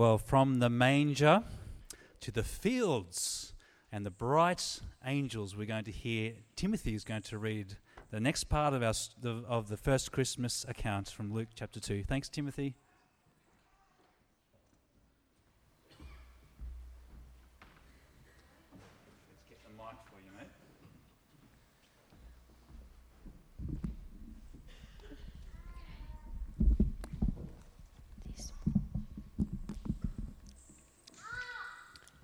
Well, 0.00 0.16
from 0.16 0.60
the 0.60 0.70
manger 0.70 1.44
to 2.20 2.30
the 2.32 2.42
fields 2.42 3.52
and 3.92 4.06
the 4.06 4.10
bright 4.10 4.80
angels, 5.04 5.54
we're 5.54 5.66
going 5.66 5.84
to 5.84 5.90
hear. 5.90 6.36
Timothy 6.56 6.94
is 6.94 7.04
going 7.04 7.20
to 7.20 7.36
read 7.36 7.76
the 8.10 8.18
next 8.18 8.44
part 8.44 8.72
of 8.72 8.82
our 8.82 8.94
of 9.46 9.68
the 9.68 9.76
first 9.76 10.10
Christmas 10.10 10.64
account 10.66 11.10
from 11.10 11.34
Luke 11.34 11.48
chapter 11.54 11.80
two. 11.80 12.02
Thanks, 12.02 12.30
Timothy. 12.30 12.76
Let's 19.28 19.44
get 19.50 19.58
the 19.64 19.74
mic 19.76 19.96
for 20.06 20.16
you, 20.24 20.32
mate. 20.38 20.48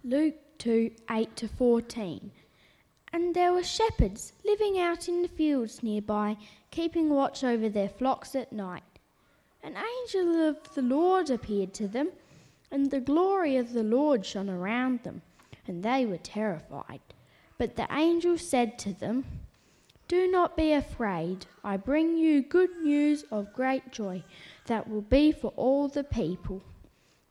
Luke 0.09 0.37
2 0.59 0.93
8 1.11 1.37
to 1.37 1.49
14. 1.49 2.31
And 3.13 3.35
there 3.35 3.53
were 3.53 3.63
shepherds 3.63 4.33
living 4.45 4.79
out 4.79 5.09
in 5.09 5.23
the 5.23 5.29
fields 5.29 5.83
nearby, 5.83 6.37
keeping 6.71 7.09
watch 7.09 7.43
over 7.45 7.69
their 7.69 7.89
flocks 7.89 8.35
at 8.35 8.53
night. 8.53 8.83
An 9.63 9.77
angel 9.77 10.49
of 10.49 10.75
the 10.75 10.83
Lord 10.83 11.31
appeared 11.31 11.73
to 11.75 11.89
them, 11.89 12.11
and 12.71 12.91
the 12.91 13.01
glory 13.01 13.57
of 13.57 13.73
the 13.73 13.83
Lord 13.83 14.25
shone 14.27 14.51
around 14.51 15.03
them, 15.03 15.23
and 15.67 15.83
they 15.83 16.05
were 16.05 16.19
terrified. 16.19 17.01
But 17.59 17.77
the 17.77 17.89
angel 17.91 18.39
said 18.39 18.79
to 18.81 18.93
them, 18.93 19.25
Do 20.09 20.31
not 20.31 20.57
be 20.57 20.73
afraid. 20.73 21.47
I 21.65 21.79
bring 21.79 22.17
you 22.17 22.43
good 22.43 22.77
news 22.83 23.25
of 23.31 23.53
great 23.53 23.91
joy 23.93 24.23
that 24.67 24.89
will 24.89 25.03
be 25.03 25.33
for 25.33 25.53
all 25.57 25.89
the 25.89 26.05
people. 26.05 26.63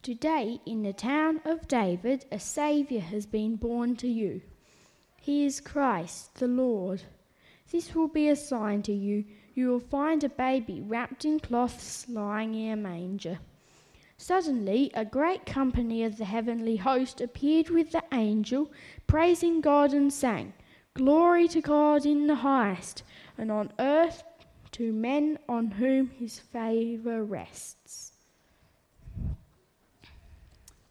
Today, 0.06 0.62
in 0.68 0.84
the 0.84 0.94
town 0.94 1.42
of 1.46 1.68
David, 1.68 2.26
a 2.32 2.40
Saviour 2.40 3.02
has 3.02 3.26
been 3.26 3.56
born 3.56 3.96
to 3.96 4.08
you. 4.08 4.44
He 5.20 5.48
is 5.48 5.60
Christ 5.60 6.36
the 6.36 6.48
Lord. 6.48 7.02
This 7.72 7.96
will 7.96 8.08
be 8.08 8.30
a 8.30 8.36
sign 8.36 8.84
to 8.84 8.94
you. 8.94 9.26
You 9.56 9.70
will 9.70 9.80
find 9.80 10.24
a 10.24 10.30
baby 10.30 10.80
wrapped 10.80 11.26
in 11.26 11.40
cloths 11.40 12.08
lying 12.08 12.54
in 12.54 12.72
a 12.74 12.76
manger. 12.76 13.40
Suddenly, 14.16 14.92
a 14.94 15.06
great 15.06 15.44
company 15.44 16.04
of 16.04 16.18
the 16.18 16.26
heavenly 16.26 16.76
host 16.76 17.20
appeared 17.20 17.72
with 17.72 17.92
the 17.92 18.04
angel, 18.12 18.72
praising 19.08 19.60
God 19.60 19.92
and 19.92 20.14
sang, 20.14 20.54
Glory 20.94 21.48
to 21.48 21.62
God 21.62 22.06
in 22.06 22.28
the 22.28 22.36
highest, 22.36 23.02
and 23.40 23.52
on 23.52 23.74
earth 23.80 24.22
to 24.74 24.94
men 24.94 25.40
on 25.50 25.72
whom 25.72 26.12
his 26.12 26.38
favour 26.38 27.24
rests. 27.24 28.15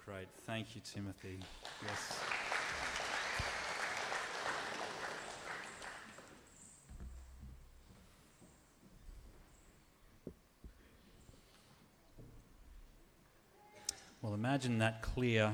Great. 0.06 0.28
Thank 0.46 0.74
you, 0.74 0.82
Timothy. 0.84 1.38
Yes. 1.82 2.20
Well, 14.20 14.34
imagine 14.34 14.78
that 14.78 15.02
clear 15.02 15.52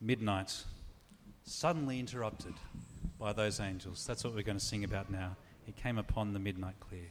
midnight 0.00 0.64
suddenly 1.44 2.00
interrupted 2.00 2.54
by 3.18 3.32
those 3.32 3.60
angels. 3.60 4.04
That's 4.06 4.24
what 4.24 4.34
we're 4.34 4.42
going 4.42 4.58
to 4.58 4.64
sing 4.64 4.84
about 4.84 5.10
now. 5.10 5.36
It 5.66 5.76
came 5.76 5.98
upon 5.98 6.32
the 6.32 6.38
midnight 6.38 6.76
clear. 6.80 7.08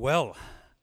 Well, 0.00 0.36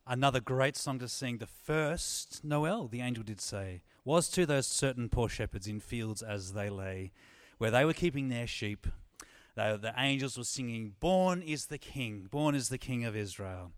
another 0.05 0.41
great 0.41 0.76
song 0.76 0.99
to 0.99 1.07
sing. 1.07 1.38
The 1.38 1.47
first, 1.47 2.43
Noel, 2.43 2.89
the 2.89 2.99
angel 2.99 3.24
did 3.24 3.39
say, 3.39 3.82
was 4.03 4.28
to 4.32 4.45
those 4.45 4.68
certain 4.68 5.07
poor 5.07 5.30
shepherds 5.30 5.68
in 5.68 5.80
fields 5.80 6.22
as 6.22 6.51
they 6.51 6.70
lay, 6.70 7.13
where 7.57 7.72
they 7.72 7.86
were 7.86 7.93
keeping 7.93 8.28
their 8.28 8.45
sheep. 8.45 8.86
They, 9.55 9.78
the 9.78 9.93
angels 9.97 10.38
were 10.38 10.43
singing, 10.43 10.95
Born 10.99 11.41
is 11.41 11.68
the 11.68 11.78
King, 11.78 12.28
born 12.30 12.55
is 12.55 12.68
the 12.68 12.78
King 12.78 13.05
of 13.05 13.16
Israel. 13.16 13.72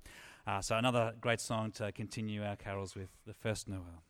Uh, 0.47 0.59
so, 0.61 0.75
another 0.75 1.13
great 1.21 1.39
song 1.39 1.69
to 1.73 1.91
continue 1.91 2.43
our 2.43 2.55
carols 2.55 2.95
with, 2.95 3.09
the 3.27 3.35
first 3.35 3.67
Noel. 3.69 4.01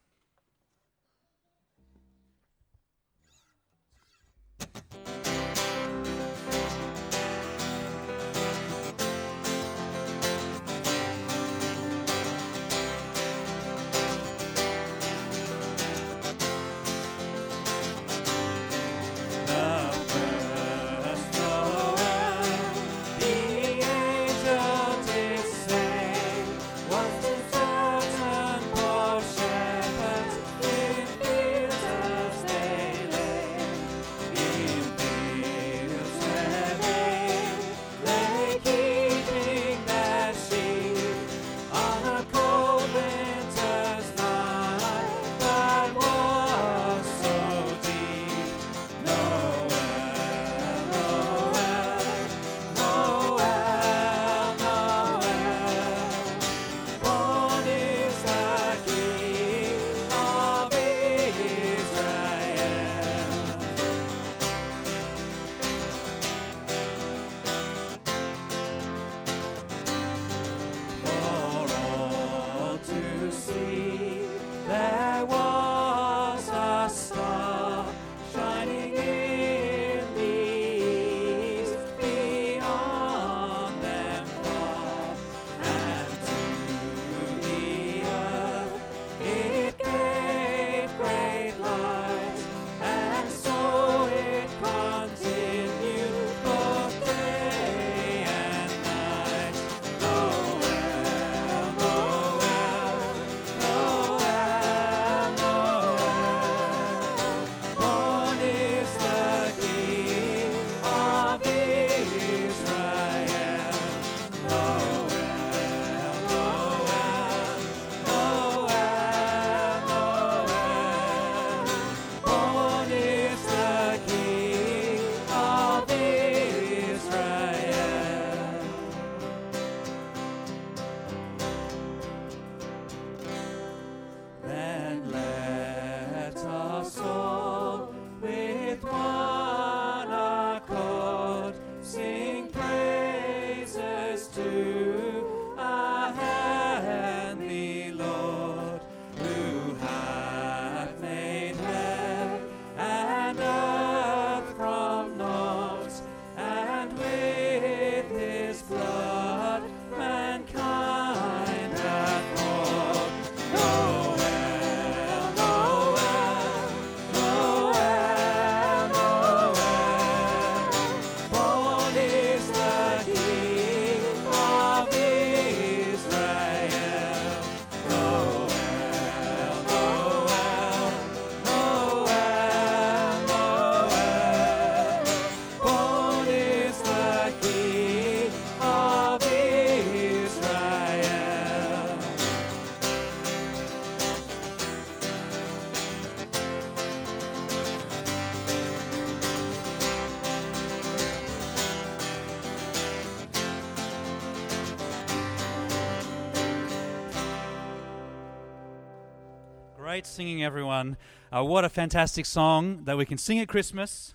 Great 209.98 210.06
singing, 210.06 210.44
everyone. 210.44 210.96
Uh, 211.36 211.44
what 211.44 211.66
a 211.66 211.70
fantastic 211.70 212.28
song 212.28 212.84
that 212.84 212.98
we 212.98 213.04
can 213.04 213.18
sing 213.18 213.40
at 213.40 213.48
Christmas. 213.48 214.14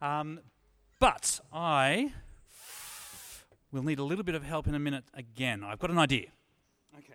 Um, 0.00 0.40
but 0.98 1.40
I 1.52 2.14
will 3.70 3.82
need 3.82 3.98
a 3.98 4.02
little 4.02 4.24
bit 4.24 4.34
of 4.34 4.44
help 4.44 4.66
in 4.66 4.74
a 4.74 4.78
minute 4.78 5.04
again. 5.12 5.62
I've 5.62 5.78
got 5.78 5.90
an 5.90 5.98
idea. 5.98 6.28
Okay. 6.96 7.12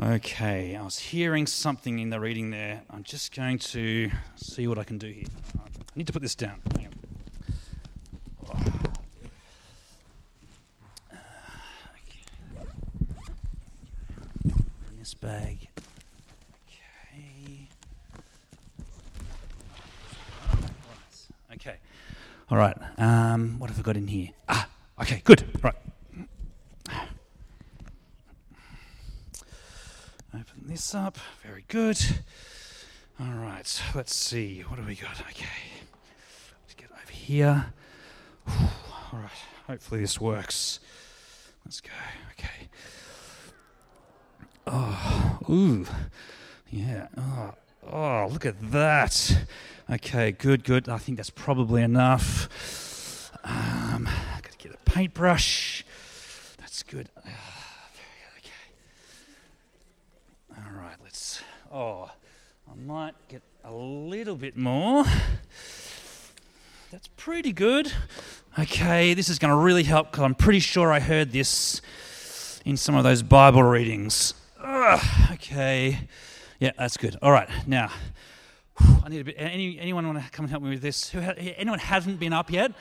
Okay, 0.00 0.74
I 0.74 0.82
was 0.82 0.98
hearing 0.98 1.46
something 1.46 1.98
in 1.98 2.08
the 2.08 2.18
reading 2.18 2.48
there. 2.48 2.80
I'm 2.88 3.02
just 3.02 3.36
going 3.36 3.58
to 3.58 4.10
see 4.36 4.66
what 4.66 4.78
I 4.78 4.84
can 4.84 4.96
do 4.96 5.08
here. 5.08 5.26
I 5.58 5.68
need 5.96 6.06
to 6.06 6.14
put 6.14 6.22
this 6.22 6.34
down. 6.34 6.62
Hang 6.74 6.86
on. 6.86 6.98
in 14.98 15.02
this 15.02 15.07
bag. 15.20 15.68
Okay. 16.66 17.68
Okay. 21.54 21.76
All 22.50 22.58
right. 22.58 22.76
Um, 22.96 23.58
what 23.58 23.70
have 23.70 23.78
I 23.78 23.82
got 23.82 23.96
in 23.96 24.06
here? 24.06 24.28
Ah. 24.48 24.68
Okay. 25.00 25.20
Good. 25.24 25.44
Right. 25.62 25.74
Open 30.34 30.64
this 30.66 30.94
up. 30.94 31.18
Very 31.44 31.64
good. 31.68 31.98
All 33.20 33.32
right. 33.32 33.82
Let's 33.94 34.14
see. 34.14 34.60
What 34.62 34.78
have 34.78 34.86
we 34.86 34.94
got? 34.94 35.20
Okay. 35.20 35.46
Let's 36.62 36.74
get 36.76 36.90
over 36.90 37.12
here. 37.12 37.72
All 38.48 39.18
right. 39.20 39.30
Hopefully 39.66 40.00
this 40.00 40.20
works. 40.20 40.80
Let's 41.64 41.80
go. 41.80 41.90
Oh, 44.70 45.38
ooh, 45.48 45.86
yeah. 46.70 47.06
Oh, 47.16 47.54
oh, 47.90 48.28
look 48.30 48.44
at 48.44 48.70
that. 48.70 49.46
Okay, 49.88 50.32
good, 50.32 50.62
good. 50.62 50.90
I 50.90 50.98
think 50.98 51.16
that's 51.16 51.30
probably 51.30 51.82
enough. 51.82 53.30
Um, 53.44 54.06
got 54.42 54.52
to 54.52 54.58
get 54.58 54.74
a 54.74 54.90
paintbrush. 54.90 55.86
That's 56.58 56.82
good. 56.82 57.08
Ah, 57.16 57.88
very 57.94 58.42
good. 58.42 58.44
Okay. 58.44 58.68
All 60.58 60.70
right. 60.78 60.96
Let's. 61.02 61.40
Oh, 61.72 62.10
I 62.70 62.74
might 62.86 63.14
get 63.28 63.40
a 63.64 63.72
little 63.72 64.36
bit 64.36 64.54
more. 64.54 65.06
That's 66.90 67.08
pretty 67.16 67.54
good. 67.54 67.90
Okay, 68.58 69.14
this 69.14 69.30
is 69.30 69.38
going 69.38 69.50
to 69.50 69.56
really 69.56 69.84
help 69.84 70.10
because 70.10 70.24
I'm 70.24 70.34
pretty 70.34 70.60
sure 70.60 70.92
I 70.92 71.00
heard 71.00 71.32
this 71.32 71.80
in 72.66 72.76
some 72.76 72.94
of 72.94 73.04
those 73.04 73.22
Bible 73.22 73.62
readings. 73.62 74.34
Ugh, 74.80 75.00
okay. 75.32 75.98
Yeah, 76.60 76.72
that's 76.78 76.96
good. 76.96 77.16
All 77.20 77.32
right, 77.32 77.48
now 77.66 77.90
I 79.04 79.08
need 79.08 79.20
a 79.20 79.24
bit. 79.24 79.34
Any, 79.38 79.78
anyone 79.78 80.06
want 80.06 80.22
to 80.24 80.30
come 80.30 80.44
and 80.44 80.50
help 80.50 80.62
me 80.62 80.70
with 80.70 80.82
this? 80.82 81.10
Who 81.10 81.20
ha- 81.20 81.34
anyone 81.36 81.78
hasn't 81.80 82.20
been 82.20 82.32
up 82.32 82.50
yet? 82.50 82.72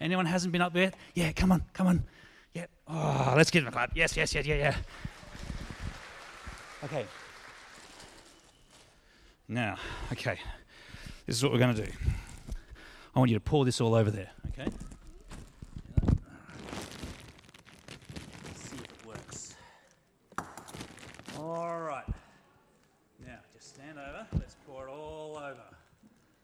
Anyone 0.00 0.26
hasn't 0.26 0.52
been 0.52 0.62
up 0.62 0.74
yet? 0.74 0.94
Yeah, 1.14 1.30
come 1.32 1.52
on, 1.52 1.62
come 1.72 1.86
on. 1.86 2.04
Yeah. 2.54 2.66
Oh, 2.88 3.34
let's 3.36 3.50
give 3.50 3.62
them 3.62 3.68
a 3.68 3.72
clap. 3.72 3.92
Yes, 3.94 4.16
yes, 4.16 4.34
yes, 4.34 4.46
yeah, 4.46 4.56
yeah. 4.56 4.76
Okay. 6.84 7.06
Now, 9.46 9.76
okay. 10.12 10.38
This 11.26 11.36
is 11.36 11.42
what 11.42 11.52
we're 11.52 11.58
going 11.58 11.76
to 11.76 11.86
do. 11.86 11.92
I 13.14 13.18
want 13.18 13.30
you 13.30 13.36
to 13.36 13.40
pour 13.44 13.64
this 13.64 13.80
all 13.80 13.94
over 13.94 14.10
there. 14.10 14.30
Okay. 14.48 14.70
Let's 18.44 18.60
see 18.60 18.76
if 18.76 18.82
it 18.82 19.06
works. 19.06 19.54
All 21.54 21.82
right. 21.82 22.04
Now, 23.24 23.38
just 23.54 23.76
stand 23.76 23.96
over. 23.96 24.26
Let's 24.32 24.56
pour 24.66 24.88
it 24.88 24.90
all 24.90 25.36
over. 25.36 25.62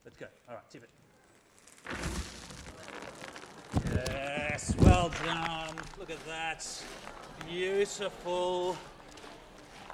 Let's 0.04 0.16
go. 0.16 0.26
All 0.48 0.54
right, 0.54 0.70
tip 0.70 0.84
it. 0.84 0.90
Yes, 4.06 4.72
well 4.78 5.10
done. 5.24 5.74
Look 5.98 6.10
at 6.10 6.24
that. 6.28 6.64
Beautiful. 7.48 8.76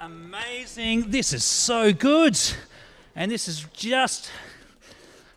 Amazing. 0.01 1.09
This 1.09 1.33
is 1.33 1.43
so 1.43 1.91
good. 1.91 2.39
And 3.15 3.31
this 3.31 3.47
is 3.47 3.65
just, 3.73 4.29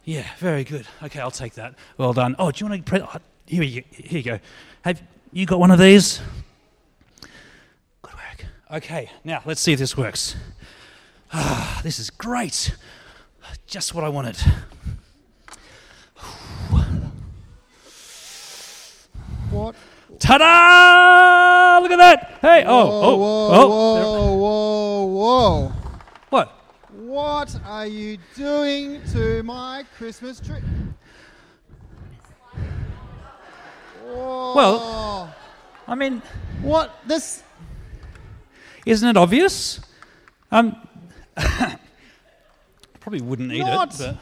yeah, 0.05 0.27
very 0.41 0.63
good. 0.63 0.87
Okay, 1.05 1.21
I'll 1.21 1.31
take 1.31 1.55
that. 1.55 1.75
Well 1.97 2.13
done. 2.13 2.37
Oh, 2.39 2.51
do 2.51 2.63
you 2.63 2.71
want 2.71 2.85
to, 2.85 2.91
pre- 2.91 3.01
oh, 3.01 3.17
here, 3.47 3.63
you, 3.63 3.83
here 3.93 4.19
you 4.19 4.25
go. 4.25 4.41
Have 4.83 5.03
you 5.33 5.47
got 5.47 5.59
one 5.59 5.71
of 5.71 5.79
these? 5.79 6.21
Okay, 8.73 9.11
now 9.25 9.43
let's 9.47 9.61
see 9.61 9.73
if 9.73 9.81
this 9.81 9.97
works. 9.97 10.37
Ah, 11.33 11.81
this 11.83 11.99
is 11.99 12.09
great. 12.09 12.77
Just 13.67 13.95
what 13.95 14.05
I 14.05 14.09
wanted. 14.09 14.37
What? 19.51 19.75
Ta-da! 20.21 21.81
Look 21.83 21.91
at 21.91 21.97
that. 21.99 22.39
Hey, 22.41 22.63
oh, 22.65 22.87
whoa, 22.87 23.03
oh, 23.03 23.17
whoa, 23.17 23.51
oh. 23.53 23.69
whoa, 24.37 25.07
whoa, 25.07 25.07
whoa. 25.07 25.73
What? 26.29 26.53
What 26.93 27.61
are 27.67 27.87
you 27.89 28.19
doing 28.37 29.03
to 29.13 29.43
my 29.43 29.85
Christmas 29.97 30.39
tree? 30.39 30.63
Whoa. 34.05 34.55
Well- 34.55 35.35
I 35.89 35.97
mean, 35.97 36.23
what? 36.63 36.95
This. 37.05 37.43
Isn't 38.87 39.09
it 39.09 39.17
obvious? 39.17 39.81
Um, 40.51 40.77
probably 43.01 43.21
wouldn't 43.21 43.53
eat 43.53 43.61
Not- 43.61 43.99
it, 44.01 44.17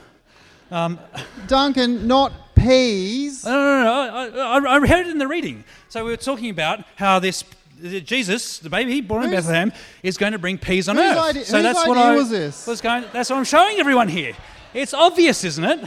but 0.70 0.76
um, 0.76 0.98
Duncan, 1.46 2.06
not 2.06 2.54
peas. 2.54 3.44
no, 3.44 3.50
no, 3.52 3.84
no, 3.84 4.42
I, 4.42 4.58
I, 4.58 4.76
I 4.76 4.86
heard 4.86 5.06
it 5.06 5.10
in 5.10 5.18
the 5.18 5.26
reading. 5.28 5.64
So 5.88 6.04
we 6.04 6.10
were 6.10 6.16
talking 6.16 6.50
about 6.50 6.84
how 6.96 7.18
this 7.18 7.44
Jesus, 7.80 8.58
the 8.58 8.68
baby 8.68 9.00
born 9.00 9.22
in 9.24 9.30
Whose- 9.30 9.44
Bethlehem, 9.46 9.72
is 10.02 10.18
going 10.18 10.32
to 10.32 10.38
bring 10.38 10.58
peace 10.58 10.88
on 10.88 10.96
Whose 10.96 11.04
earth. 11.12 11.18
idea- 11.18 11.44
so 11.44 11.56
whose 11.56 11.62
that's 11.62 11.86
what 11.86 11.96
idea 11.96 12.10
I 12.12 12.16
was 12.16 12.28
this? 12.30 12.66
was 12.66 12.80
going. 12.80 13.04
That's 13.12 13.30
what 13.30 13.36
I'm 13.36 13.44
showing 13.44 13.78
everyone 13.78 14.08
here. 14.08 14.34
It's 14.74 14.92
obvious, 14.92 15.44
isn't 15.44 15.64
it? 15.64 15.80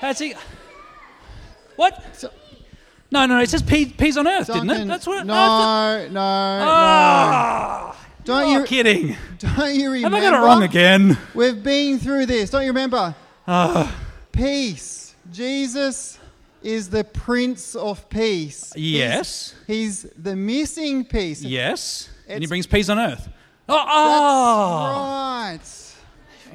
That's 0.00 0.20
it. 0.20 0.36
What? 1.76 2.02
So- 2.16 2.30
No, 3.10 3.24
no, 3.26 3.38
it 3.40 3.48
says 3.48 3.62
peas, 3.62 3.92
peas 3.92 4.16
on 4.18 4.26
earth, 4.28 4.48
Duncan, 4.48 4.66
didn't 4.68 4.82
it? 4.82 4.86
That's 4.88 5.06
what. 5.06 5.24
No, 5.24 5.32
thought- 5.34 6.10
no, 6.10 6.20
Ah, 6.20 7.96
Don't 8.28 8.50
you're 8.52 8.60
you- 8.60 8.66
kidding? 8.66 9.16
Don't 9.38 9.74
you 9.74 9.84
Have 9.92 9.92
remember? 9.92 10.16
I 10.18 10.20
got 10.20 10.34
it 10.34 10.44
wrong 10.44 10.62
again? 10.62 11.18
We've 11.34 11.62
been 11.62 11.98
through 11.98 12.26
this. 12.26 12.50
Don't 12.50 12.62
you 12.62 12.68
remember? 12.68 13.14
Ah, 13.46 13.94
Peace. 14.32 15.14
Jesus 15.32 16.18
is 16.62 16.90
the 16.90 17.04
Prince 17.04 17.74
of 17.74 18.08
Peace. 18.10 18.72
yes, 18.76 19.54
He's 19.66 20.02
the 20.16 20.34
missing 20.36 21.04
piece. 21.04 21.42
yes. 21.42 22.08
and 22.28 22.38
he 22.40 22.44
It's- 22.44 22.48
brings 22.48 22.66
peace 22.66 22.88
on 22.88 22.98
earth. 22.98 23.28
Oh, 23.70 25.48
That's 25.50 25.94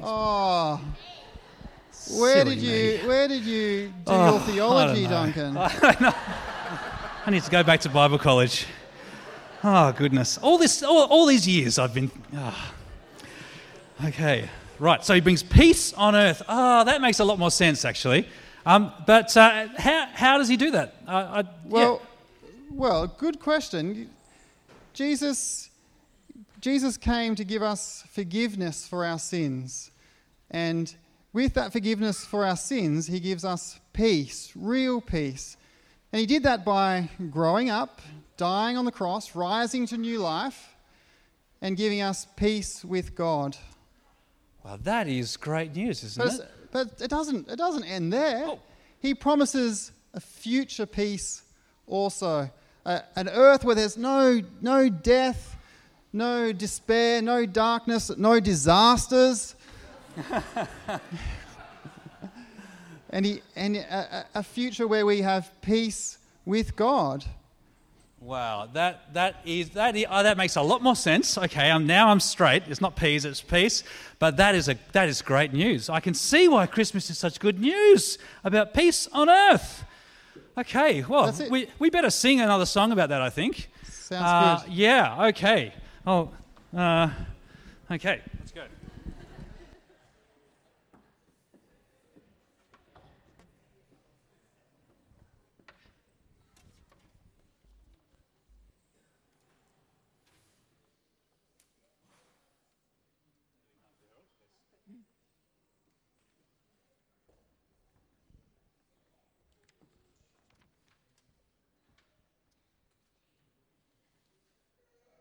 right. 0.00 0.06
Oh. 0.06 0.80
Where 2.20 2.42
Silly 2.44 2.54
did 2.56 2.62
you 2.64 3.08
where 3.08 3.28
did 3.28 3.42
you 3.44 3.86
do 3.88 3.92
Oh, 4.08 4.30
your 4.32 4.40
theology. 4.40 5.06
Duncan? 5.06 5.56
I 7.26 7.30
need 7.30 7.42
to 7.42 7.50
go 7.50 7.62
back 7.62 7.80
to 7.80 7.88
Bible 7.88 8.18
college. 8.18 8.66
Oh 9.66 9.92
goodness! 9.92 10.36
All 10.36 10.58
this, 10.58 10.82
all, 10.82 11.04
all 11.06 11.24
these 11.24 11.48
years, 11.48 11.78
I've 11.78 11.94
been. 11.94 12.10
ah. 12.36 12.74
Okay, 14.04 14.50
right. 14.78 15.02
So 15.02 15.14
he 15.14 15.22
brings 15.22 15.42
peace 15.42 15.94
on 15.94 16.14
earth. 16.14 16.42
Ah, 16.46 16.84
that 16.84 17.00
makes 17.00 17.18
a 17.18 17.24
lot 17.24 17.38
more 17.38 17.50
sense, 17.50 17.86
actually. 17.86 18.28
Um, 18.66 18.92
but 19.06 19.34
uh, 19.34 19.68
how, 19.78 20.06
how 20.12 20.36
does 20.36 20.48
he 20.48 20.58
do 20.58 20.70
that? 20.72 20.96
Uh, 21.08 21.10
I, 21.10 21.38
yeah. 21.38 21.48
Well, 21.64 22.02
well, 22.70 23.06
good 23.06 23.40
question. 23.40 24.10
Jesus, 24.92 25.70
Jesus 26.60 26.98
came 26.98 27.34
to 27.34 27.44
give 27.44 27.62
us 27.62 28.04
forgiveness 28.10 28.86
for 28.86 29.02
our 29.06 29.18
sins, 29.18 29.90
and 30.50 30.94
with 31.32 31.54
that 31.54 31.72
forgiveness 31.72 32.22
for 32.26 32.44
our 32.44 32.56
sins, 32.56 33.06
He 33.06 33.18
gives 33.18 33.46
us 33.46 33.80
peace, 33.94 34.52
real 34.54 35.00
peace, 35.00 35.56
and 36.12 36.20
He 36.20 36.26
did 36.26 36.42
that 36.42 36.66
by 36.66 37.08
growing 37.30 37.70
up, 37.70 38.02
dying 38.36 38.76
on 38.76 38.84
the 38.84 38.92
cross, 38.92 39.34
rising 39.34 39.86
to 39.86 39.96
new 39.96 40.18
life, 40.18 40.74
and 41.60 41.76
giving 41.76 42.00
us 42.02 42.26
peace 42.36 42.84
with 42.84 43.14
God. 43.14 43.56
well, 44.64 44.78
that 44.82 45.08
is 45.08 45.36
great 45.36 45.74
news, 45.74 46.02
isn't 46.04 46.24
But, 46.24 46.34
it? 46.40 46.50
but 46.72 47.00
it 47.02 47.10
doesn't 47.10 47.48
it 47.48 47.56
doesn't 47.56 47.84
end 47.84 48.12
there. 48.12 48.44
Oh. 48.46 48.58
He 49.00 49.14
promises 49.14 49.92
a 50.14 50.20
future 50.20 50.86
peace 50.86 51.42
also, 51.86 52.50
a, 52.86 53.02
an 53.16 53.28
earth 53.28 53.64
where 53.64 53.74
there's 53.74 53.96
no 53.98 54.40
no 54.60 54.88
death, 54.88 55.56
no 56.12 56.52
despair, 56.52 57.20
no 57.22 57.46
darkness, 57.46 58.10
no 58.16 58.40
disasters. 58.40 59.54
and 63.10 63.26
he, 63.26 63.42
and 63.56 63.76
a 63.76 64.26
a 64.34 64.42
future 64.42 64.86
where 64.86 65.06
we 65.06 65.22
have 65.22 65.50
peace 65.62 66.18
with 66.44 66.74
God. 66.76 67.24
Wow, 68.24 68.70
that 68.72 69.12
that 69.12 69.36
is 69.44 69.68
that 69.70 69.94
is, 69.94 70.06
oh, 70.08 70.22
that 70.22 70.38
makes 70.38 70.56
a 70.56 70.62
lot 70.62 70.82
more 70.82 70.96
sense. 70.96 71.36
Okay, 71.36 71.70
I'm 71.70 71.86
now 71.86 72.08
I'm 72.08 72.20
straight. 72.20 72.62
It's 72.68 72.80
not 72.80 72.96
peas, 72.96 73.26
it's 73.26 73.42
peace. 73.42 73.84
But 74.18 74.38
that 74.38 74.54
is 74.54 74.66
a 74.70 74.78
that 74.92 75.10
is 75.10 75.20
great 75.20 75.52
news. 75.52 75.90
I 75.90 76.00
can 76.00 76.14
see 76.14 76.48
why 76.48 76.64
Christmas 76.66 77.10
is 77.10 77.18
such 77.18 77.38
good 77.38 77.60
news 77.60 78.16
about 78.42 78.72
peace 78.72 79.06
on 79.12 79.28
earth. 79.28 79.84
Okay, 80.56 81.02
well, 81.02 81.36
we 81.50 81.68
we 81.78 81.90
better 81.90 82.08
sing 82.08 82.40
another 82.40 82.64
song 82.64 82.92
about 82.92 83.10
that. 83.10 83.20
I 83.20 83.28
think. 83.28 83.68
Sounds 83.90 84.24
Uh, 84.24 84.64
good. 84.64 84.72
Yeah. 84.72 85.26
Okay. 85.26 85.74
Oh. 86.06 86.30
Uh, 86.74 87.10
okay. 87.90 88.22
Let's 88.40 88.52
go. 88.52 88.62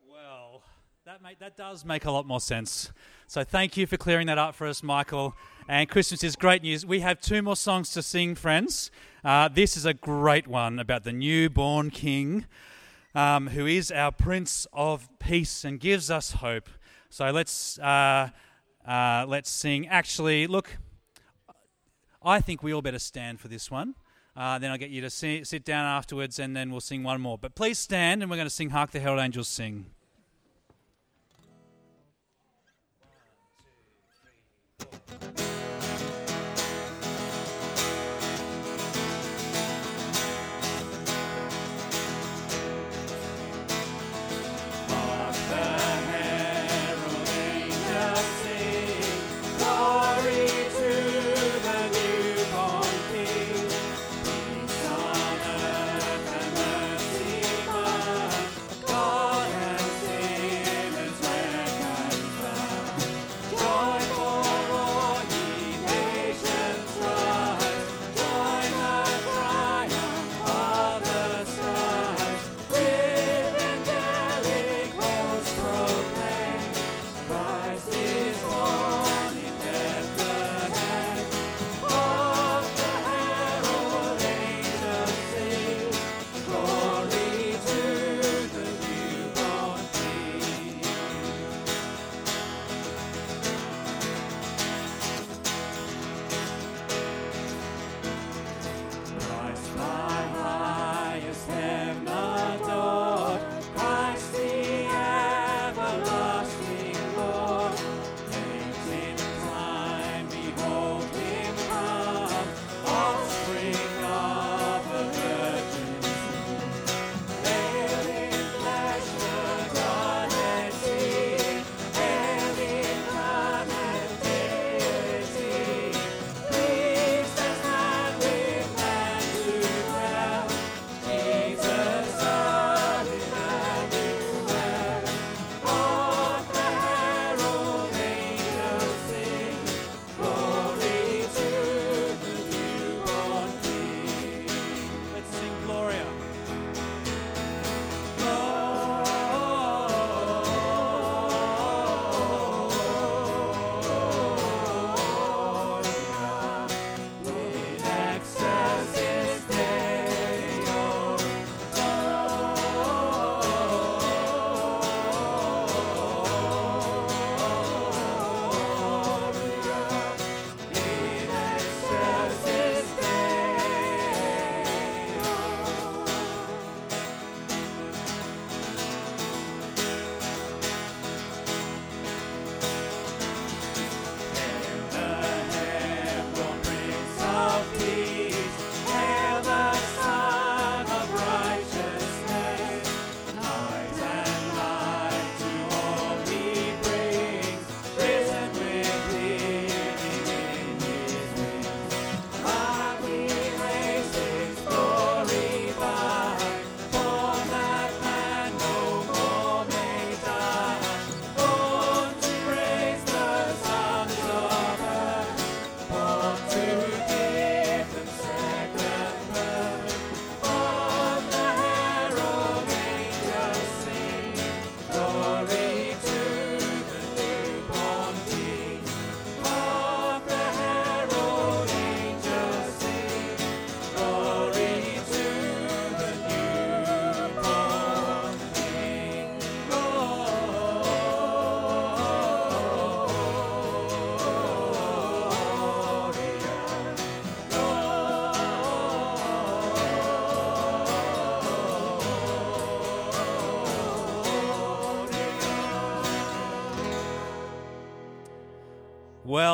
Well, 0.08 0.64
make, 1.24 1.40
that 1.40 1.56
does 1.56 1.86
make 1.86 2.04
a 2.04 2.12
lot 2.12 2.28
more 2.28 2.42
sense. 2.42 2.92
So 3.28 3.46
thank 3.46 3.78
you 3.78 3.88
for 3.88 3.96
clearing 3.96 4.28
that 4.28 4.38
up 4.38 4.56
for 4.56 4.68
us, 4.68 4.84
Michael. 4.84 5.34
And 5.70 5.88
Christmas 5.88 6.22
is 6.22 6.36
great 6.36 6.64
news. 6.64 6.86
We 6.86 7.00
have 7.00 7.22
two 7.22 7.42
more 7.42 7.56
songs 7.56 7.94
to 7.94 8.02
sing, 8.02 8.36
friends. 8.36 8.92
Uh, 9.24 9.48
this 9.48 9.78
is 9.78 9.86
a 9.86 9.94
great 9.94 10.48
one 10.48 10.80
about 10.80 11.06
the 11.06 11.14
newborn 11.14 11.92
King, 11.92 12.46
um, 13.16 13.48
who 13.48 13.66
is 13.66 13.90
our 13.90 14.12
Prince 14.12 14.68
of 14.74 15.08
Peace 15.20 15.64
and 15.64 15.80
gives 15.80 16.12
us 16.12 16.34
hope. 16.34 16.68
So 17.10 17.32
let's 17.32 17.80
uh, 17.80 18.32
uh, 18.86 19.26
let's 19.26 19.50
sing. 19.50 19.88
Actually, 19.88 20.46
look, 20.46 20.78
I 22.22 22.42
think 22.42 22.64
we 22.64 22.74
all 22.74 22.82
better 22.82 23.00
stand 23.00 23.40
for 23.40 23.48
this 23.48 23.72
one. 23.72 23.96
Uh, 24.36 24.60
then 24.60 24.72
I'll 24.72 24.78
get 24.78 24.90
you 24.90 25.00
to 25.00 25.10
si- 25.10 25.46
sit 25.46 25.64
down 25.64 25.86
afterwards, 25.86 26.38
and 26.38 26.54
then 26.54 26.70
we'll 26.70 26.82
sing 26.82 27.02
one 27.02 27.22
more. 27.22 27.38
But 27.38 27.56
please 27.56 27.80
stand, 27.80 28.22
and 28.22 28.30
we're 28.30 28.36
going 28.36 28.46
to 28.46 28.54
sing 28.54 28.72
"Hark 28.72 28.92
the 28.92 29.00
Herald 29.00 29.22
Angels 29.22 29.48
Sing." 29.48 29.86
Has 34.84 35.43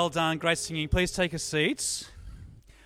Well 0.10 0.26
done, 0.26 0.40
great 0.40 0.58
singing. 0.58 0.88
Please 0.88 1.12
take 1.12 1.34
a 1.34 1.38
seat. 1.38 2.10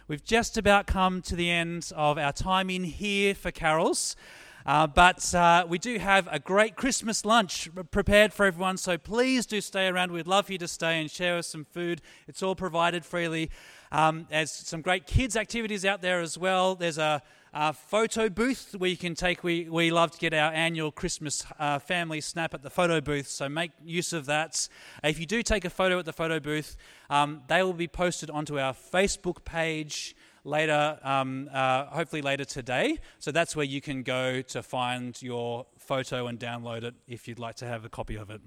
We've 0.09 0.25
just 0.25 0.57
about 0.57 0.87
come 0.87 1.21
to 1.21 1.37
the 1.37 1.49
end 1.49 1.89
of 1.95 2.17
our 2.17 2.33
time 2.33 2.69
in 2.69 2.83
here 2.83 3.33
for 3.33 3.49
carols, 3.49 4.17
uh, 4.65 4.87
but 4.87 5.33
uh, 5.33 5.65
we 5.65 5.77
do 5.77 5.99
have 5.99 6.27
a 6.29 6.37
great 6.37 6.75
Christmas 6.75 7.23
lunch 7.23 7.69
prepared 7.91 8.33
for 8.33 8.45
everyone, 8.45 8.75
so 8.75 8.97
please 8.97 9.45
do 9.45 9.61
stay 9.61 9.87
around. 9.87 10.11
We'd 10.11 10.27
love 10.27 10.49
you 10.49 10.57
to 10.57 10.67
stay 10.67 10.99
and 10.99 11.09
share 11.09 11.37
us 11.37 11.47
some 11.47 11.63
food. 11.63 12.01
It's 12.27 12.43
all 12.43 12.55
provided 12.55 13.05
freely. 13.05 13.49
Um, 13.93 14.27
there's 14.29 14.51
some 14.51 14.81
great 14.81 15.07
kids' 15.07 15.37
activities 15.37 15.85
out 15.85 16.01
there 16.01 16.19
as 16.19 16.37
well. 16.37 16.75
There's 16.75 16.97
a 16.97 17.21
uh, 17.53 17.71
photo 17.71 18.29
booth 18.29 18.75
where 18.77 18.89
you 18.89 18.97
can 18.97 19.15
take. 19.15 19.43
We, 19.43 19.69
we 19.69 19.91
love 19.91 20.11
to 20.11 20.17
get 20.17 20.33
our 20.33 20.51
annual 20.51 20.91
Christmas 20.91 21.45
uh, 21.59 21.79
family 21.79 22.21
snap 22.21 22.53
at 22.53 22.63
the 22.63 22.69
photo 22.69 23.01
booth, 23.01 23.27
so 23.27 23.47
make 23.47 23.71
use 23.83 24.13
of 24.13 24.25
that. 24.25 24.67
If 25.03 25.19
you 25.19 25.25
do 25.25 25.43
take 25.43 25.65
a 25.65 25.69
photo 25.69 25.99
at 25.99 26.05
the 26.05 26.13
photo 26.13 26.39
booth, 26.39 26.75
um, 27.09 27.41
they 27.47 27.61
will 27.63 27.73
be 27.73 27.87
posted 27.87 28.29
onto 28.29 28.59
our 28.59 28.73
Facebook 28.73 29.43
page 29.45 30.15
later, 30.43 30.99
um, 31.03 31.49
uh, 31.53 31.85
hopefully 31.85 32.21
later 32.21 32.45
today. 32.45 32.99
So 33.19 33.31
that's 33.31 33.55
where 33.55 33.65
you 33.65 33.81
can 33.81 34.03
go 34.03 34.41
to 34.41 34.63
find 34.63 35.19
your 35.21 35.65
photo 35.77 36.27
and 36.27 36.39
download 36.39 36.83
it 36.83 36.95
if 37.07 37.27
you'd 37.27 37.39
like 37.39 37.55
to 37.55 37.65
have 37.65 37.85
a 37.85 37.89
copy 37.89 38.15
of 38.15 38.29
it. 38.29 38.41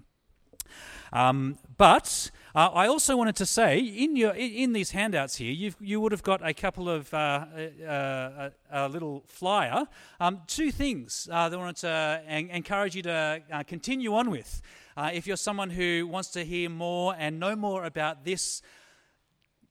Um, 1.13 1.59
but 1.77 2.31
uh, 2.55 2.71
I 2.73 2.87
also 2.87 3.17
wanted 3.17 3.37
to 3.37 3.47
say, 3.47 3.79
in 3.79 4.17
your 4.17 4.33
in 4.33 4.73
these 4.73 4.93
handouts 4.93 5.37
here, 5.37 5.53
you 5.53 5.73
you 5.81 6.01
would 6.01 6.13
have 6.13 6.23
got 6.23 6.47
a 6.47 6.55
couple 6.55 6.89
of 6.89 7.13
uh, 7.13 7.47
uh, 7.87 8.51
a, 8.71 8.89
little 8.89 9.25
flyer. 9.27 9.87
Um, 10.21 10.41
two 10.47 10.71
things 10.71 11.29
uh, 11.31 11.49
that 11.49 11.57
I 11.57 11.59
wanted 11.59 11.77
to 11.77 12.23
en- 12.27 12.51
encourage 12.51 12.97
you 12.97 13.03
to 13.03 13.43
uh, 13.53 13.63
continue 13.65 14.15
on 14.15 14.31
with. 14.31 14.63
Uh, 14.97 15.11
if 15.13 15.27
you're 15.27 15.37
someone 15.37 15.71
who 15.71 16.07
wants 16.07 16.31
to 16.31 16.45
hear 16.45 16.71
more 16.71 17.15
and 17.19 17.39
know 17.39 17.55
more 17.55 17.85
about 17.85 18.25
this 18.25 18.63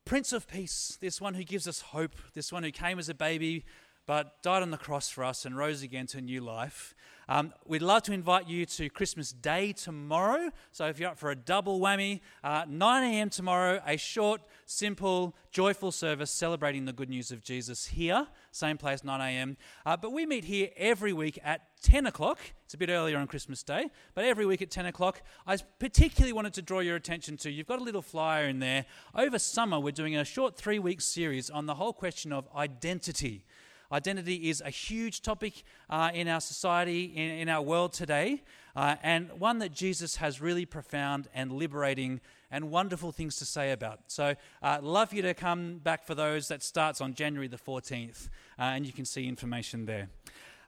Prince 0.06 0.32
of 0.34 0.48
Peace, 0.48 1.00
this 1.02 1.20
one 1.20 1.34
who 1.34 1.44
gives 1.44 1.68
us 1.68 1.82
hope, 1.82 2.16
this 2.36 2.52
one 2.52 2.62
who 2.62 2.72
came 2.72 3.00
as 3.00 3.10
a 3.10 3.16
baby 3.16 3.66
but 4.06 4.42
died 4.44 4.62
on 4.62 4.72
the 4.72 4.78
cross 4.78 5.10
for 5.10 5.24
us 5.24 5.46
and 5.46 5.58
rose 5.58 5.82
again 5.82 6.06
to 6.08 6.22
new 6.22 6.42
life. 6.42 6.94
Um, 7.28 7.54
we'd 7.66 7.82
love 7.82 8.04
to 8.04 8.14
invite 8.14 8.48
you 8.48 8.66
to 8.68 8.90
Christmas 8.90 9.32
Day 9.32 9.74
tomorrow. 9.74 10.52
So 10.72 10.86
if 10.86 11.00
you're 11.00 11.10
up 11.10 11.18
for 11.18 11.32
a 11.32 11.36
double 11.36 11.80
whammy, 11.80 12.22
uh, 12.44 12.66
9 12.68 13.04
a.m. 13.04 13.30
tomorrow, 13.30 13.82
a 13.86 13.98
short, 13.98 14.42
simple, 14.66 15.36
joyful 15.52 15.92
service 15.92 16.30
celebrating 16.30 16.86
the 16.86 16.94
good 16.94 17.10
news 17.10 17.32
of 17.32 17.44
Jesus 17.44 17.88
here, 17.88 18.28
same 18.52 18.78
place, 18.78 19.04
9 19.04 19.22
a.m. 19.22 19.58
Uh, 19.86 19.98
but 19.98 20.12
we 20.12 20.26
meet 20.26 20.46
here 20.46 20.70
every 20.78 21.14
week 21.14 21.40
at 21.44 21.62
10 21.82 22.08
o'clock. 22.08 22.40
It's 22.66 22.74
a 22.74 22.78
bit 22.78 22.90
earlier 22.90 23.18
on 23.18 23.28
Christmas 23.28 23.62
Day, 23.64 23.90
but 24.16 24.26
every 24.26 24.46
week 24.46 24.62
at 24.62 24.72
10 24.72 24.88
o'clock. 24.88 25.22
I 25.46 25.58
particularly 25.80 26.34
wanted 26.34 26.54
to 26.56 26.62
draw 26.62 26.80
your 26.80 26.96
attention 26.96 27.38
to 27.38 27.52
you've 27.52 27.68
got 27.68 27.80
a 27.80 27.84
little 27.84 28.02
flyer 28.02 28.46
in 28.48 28.60
there. 28.60 28.86
Over 29.14 29.38
summer, 29.38 29.80
we're 29.80 29.92
doing 29.92 30.16
a 30.16 30.26
short 30.26 30.56
three 30.56 30.80
week 30.80 31.02
series 31.02 31.50
on 31.50 31.66
the 31.66 31.76
whole 31.76 31.94
question 31.94 32.34
of 32.34 32.48
identity. 32.56 33.46
Identity 33.92 34.50
is 34.50 34.62
a 34.62 34.70
huge 34.70 35.22
topic 35.22 35.64
uh, 35.90 36.12
in 36.14 36.28
our 36.28 36.42
society, 36.42 37.06
in, 37.06 37.32
in 37.40 37.50
our 37.50 37.62
world 37.62 37.94
today, 37.94 38.44
uh, 38.76 38.96
and 39.04 39.32
one 39.40 39.60
that 39.60 39.72
Jesus 39.72 40.18
has 40.18 40.42
really 40.42 40.66
profound 40.66 41.28
and 41.34 41.52
liberating 41.52 42.22
and 42.52 42.72
wonderful 42.72 43.12
things 43.12 43.36
to 43.38 43.46
say 43.46 43.72
about. 43.72 44.00
So, 44.08 44.36
uh, 44.62 44.80
love 44.82 45.14
you 45.14 45.22
to 45.24 45.34
come 45.34 45.78
back 45.80 46.06
for 46.06 46.16
those. 46.16 46.48
That 46.48 46.64
starts 46.64 47.02
on 47.02 47.14
January 47.14 47.48
the 47.48 47.58
14th, 47.58 48.28
uh, 48.58 48.64
and 48.64 48.86
you 48.86 48.94
can 48.94 49.06
see 49.06 49.28
information 49.28 49.86
there. 49.86 50.10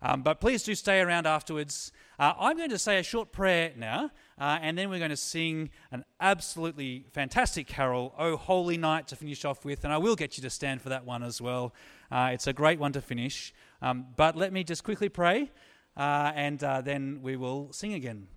Um, 0.01 0.21
but 0.21 0.39
please 0.39 0.63
do 0.63 0.75
stay 0.75 0.99
around 0.99 1.25
afterwards. 1.25 1.91
Uh, 2.19 2.33
I'm 2.39 2.57
going 2.57 2.69
to 2.69 2.77
say 2.77 2.99
a 2.99 3.03
short 3.03 3.31
prayer 3.31 3.71
now, 3.75 4.11
uh, 4.39 4.59
and 4.61 4.77
then 4.77 4.89
we're 4.89 4.99
going 4.99 5.09
to 5.09 5.17
sing 5.17 5.71
an 5.91 6.05
absolutely 6.19 7.05
fantastic 7.11 7.67
carol, 7.67 8.13
Oh 8.17 8.37
Holy 8.37 8.77
Night, 8.77 9.07
to 9.07 9.15
finish 9.15 9.43
off 9.43 9.65
with. 9.65 9.83
And 9.83 9.91
I 9.91 9.97
will 9.97 10.15
get 10.15 10.37
you 10.37 10.43
to 10.43 10.49
stand 10.49 10.81
for 10.81 10.89
that 10.89 11.05
one 11.05 11.23
as 11.23 11.41
well. 11.41 11.73
Uh, 12.11 12.29
it's 12.33 12.47
a 12.47 12.53
great 12.53 12.79
one 12.79 12.93
to 12.93 13.01
finish. 13.01 13.53
Um, 13.81 14.07
but 14.15 14.35
let 14.35 14.53
me 14.53 14.63
just 14.63 14.83
quickly 14.83 15.09
pray, 15.09 15.51
uh, 15.95 16.31
and 16.35 16.63
uh, 16.63 16.81
then 16.81 17.19
we 17.21 17.35
will 17.35 17.71
sing 17.71 17.93
again. 17.93 18.27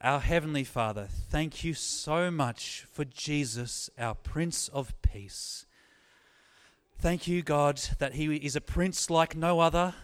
Our 0.00 0.20
Heavenly 0.20 0.64
Father, 0.64 1.08
thank 1.10 1.64
you 1.64 1.74
so 1.74 2.30
much 2.30 2.84
for 2.92 3.04
Jesus, 3.04 3.88
our 3.98 4.14
Prince 4.14 4.68
of 4.68 4.94
Peace. 5.02 5.66
Thank 6.98 7.26
you, 7.26 7.42
God, 7.42 7.80
that 7.98 8.14
He 8.14 8.36
is 8.36 8.56
a 8.56 8.60
Prince 8.60 9.10
like 9.10 9.34
no 9.34 9.60
other. 9.60 9.94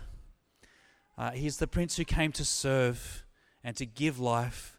Uh, 1.16 1.30
he 1.32 1.46
is 1.46 1.58
the 1.58 1.66
Prince 1.66 1.96
who 1.96 2.04
came 2.04 2.32
to 2.32 2.44
serve 2.44 3.24
and 3.62 3.76
to 3.76 3.86
give 3.86 4.18
life. 4.18 4.78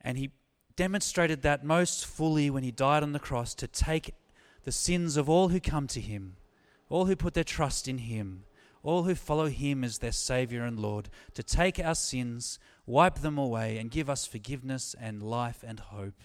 And 0.00 0.18
He 0.18 0.30
demonstrated 0.76 1.42
that 1.42 1.64
most 1.64 2.06
fully 2.06 2.50
when 2.50 2.62
He 2.62 2.70
died 2.70 3.02
on 3.02 3.12
the 3.12 3.18
cross 3.18 3.54
to 3.56 3.66
take 3.66 4.14
the 4.64 4.72
sins 4.72 5.16
of 5.16 5.28
all 5.28 5.48
who 5.48 5.60
come 5.60 5.86
to 5.88 6.00
Him, 6.00 6.36
all 6.88 7.06
who 7.06 7.16
put 7.16 7.34
their 7.34 7.44
trust 7.44 7.88
in 7.88 7.98
Him, 7.98 8.44
all 8.82 9.04
who 9.04 9.14
follow 9.14 9.46
Him 9.46 9.84
as 9.84 9.98
their 9.98 10.12
Savior 10.12 10.64
and 10.64 10.78
Lord, 10.78 11.08
to 11.34 11.42
take 11.42 11.78
our 11.78 11.94
sins, 11.94 12.58
wipe 12.86 13.16
them 13.16 13.38
away, 13.38 13.78
and 13.78 13.90
give 13.90 14.10
us 14.10 14.26
forgiveness 14.26 14.94
and 15.00 15.22
life 15.22 15.64
and 15.66 15.80
hope. 15.80 16.22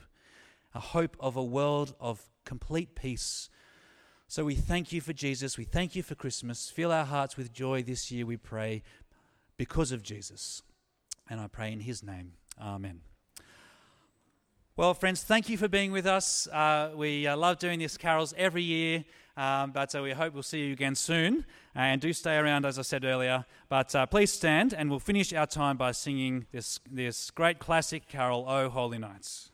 A 0.73 0.79
hope 0.79 1.17
of 1.19 1.35
a 1.35 1.43
world 1.43 1.95
of 1.99 2.21
complete 2.45 2.95
peace 2.95 3.49
so 4.27 4.43
we 4.43 4.55
thank 4.55 4.91
you 4.91 4.99
for 4.99 5.13
Jesus. 5.13 5.57
We 5.57 5.63
thank 5.63 5.95
you 5.95 6.03
for 6.03 6.13
Christmas. 6.13 6.69
Fill 6.69 6.91
our 6.91 7.05
hearts 7.05 7.37
with 7.37 7.53
joy 7.53 7.81
this 7.81 8.11
year, 8.11 8.25
we 8.25 8.35
pray, 8.35 8.83
because 9.55 9.91
of 9.93 10.03
Jesus. 10.03 10.61
And 11.29 11.39
I 11.39 11.47
pray 11.47 11.71
in 11.71 11.79
his 11.79 12.03
name. 12.03 12.33
Amen. 12.61 13.01
Well, 14.77 14.93
friends, 14.93 15.23
thank 15.23 15.49
you 15.49 15.57
for 15.57 15.67
being 15.67 15.91
with 15.91 16.05
us. 16.05 16.45
Uh, 16.45 16.91
we 16.95 17.25
uh, 17.25 17.35
love 17.35 17.57
doing 17.57 17.79
these 17.79 17.97
carols 17.97 18.35
every 18.37 18.61
year, 18.61 19.05
um, 19.35 19.71
but 19.71 19.95
uh, 19.95 20.03
we 20.03 20.11
hope 20.11 20.35
we'll 20.35 20.43
see 20.43 20.67
you 20.67 20.73
again 20.73 20.93
soon. 20.93 21.47
And 21.73 21.99
do 21.99 22.13
stay 22.13 22.37
around, 22.37 22.63
as 22.63 22.77
I 22.77 22.83
said 22.83 23.03
earlier. 23.03 23.45
But 23.69 23.95
uh, 23.95 24.05
please 24.05 24.31
stand, 24.31 24.75
and 24.75 24.91
we'll 24.91 24.99
finish 24.99 25.33
our 25.33 25.47
time 25.47 25.77
by 25.77 25.93
singing 25.93 26.45
this, 26.51 26.79
this 26.91 27.31
great 27.31 27.57
classic 27.57 28.07
carol, 28.07 28.45
O 28.47 28.69
Holy 28.69 28.99
Nights. 28.99 29.49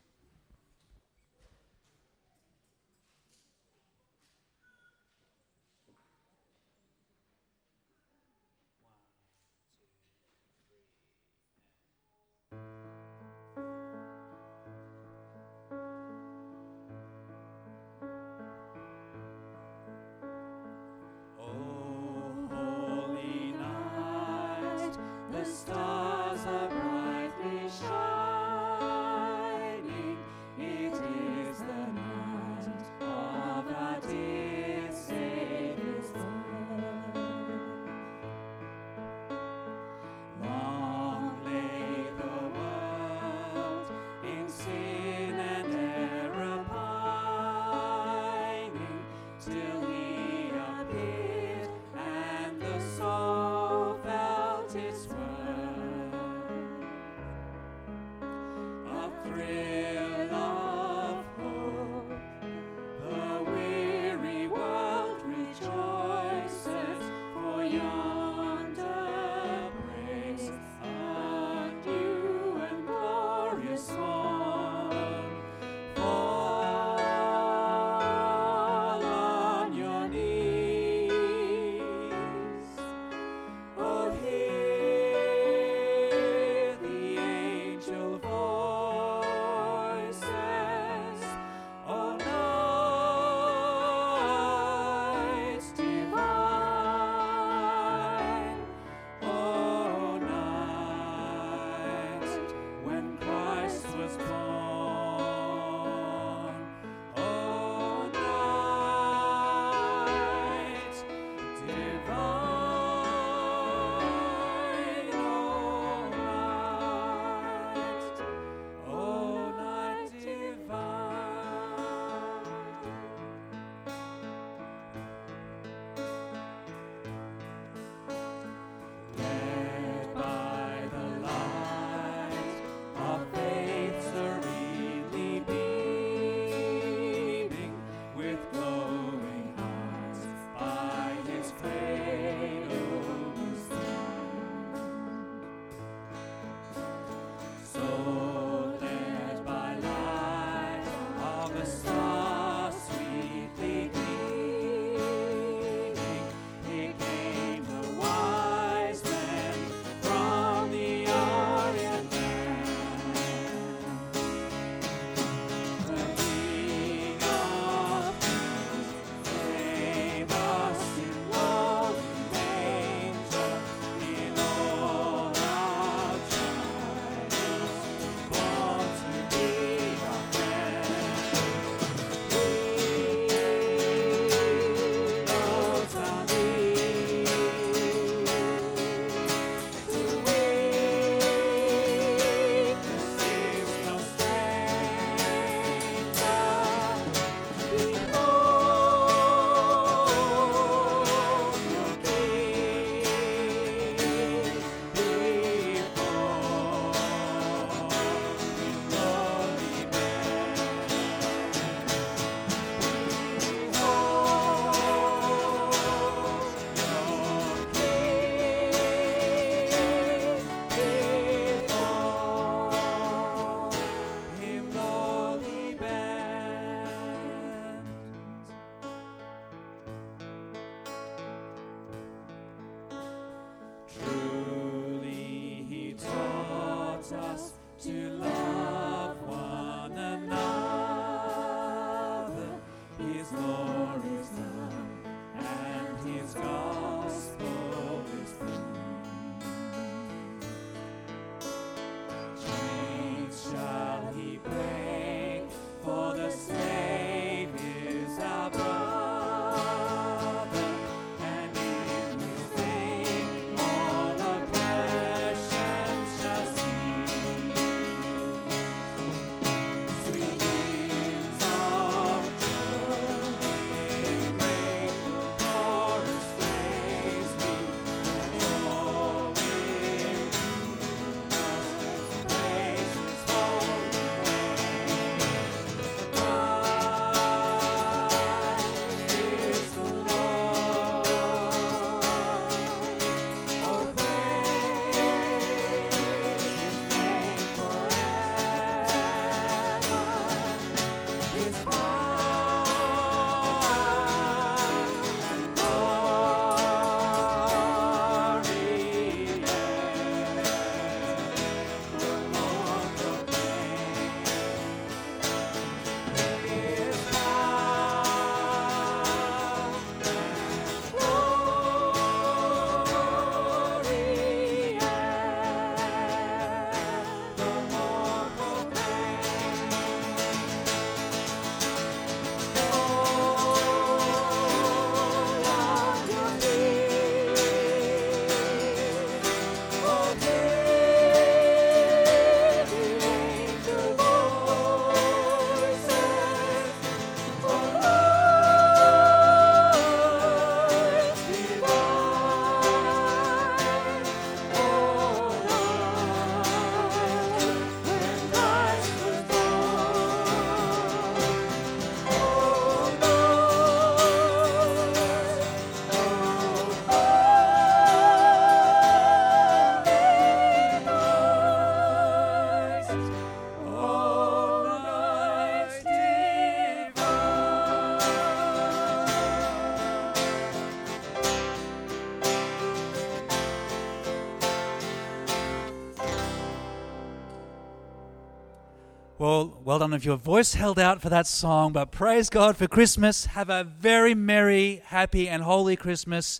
Well, 389.74 389.80
done 389.80 389.94
if 389.94 390.06
your 390.06 390.18
voice 390.18 390.54
held 390.54 390.78
out 390.78 391.02
for 391.02 391.10
that 391.10 391.26
song, 391.26 391.72
but 391.72 391.90
praise 391.90 392.30
God 392.30 392.56
for 392.56 392.68
Christmas. 392.68 393.26
Have 393.26 393.50
a 393.50 393.64
very 393.64 394.14
merry, 394.14 394.84
happy, 394.86 395.28
and 395.28 395.42
holy 395.42 395.76
Christmas. 395.76 396.40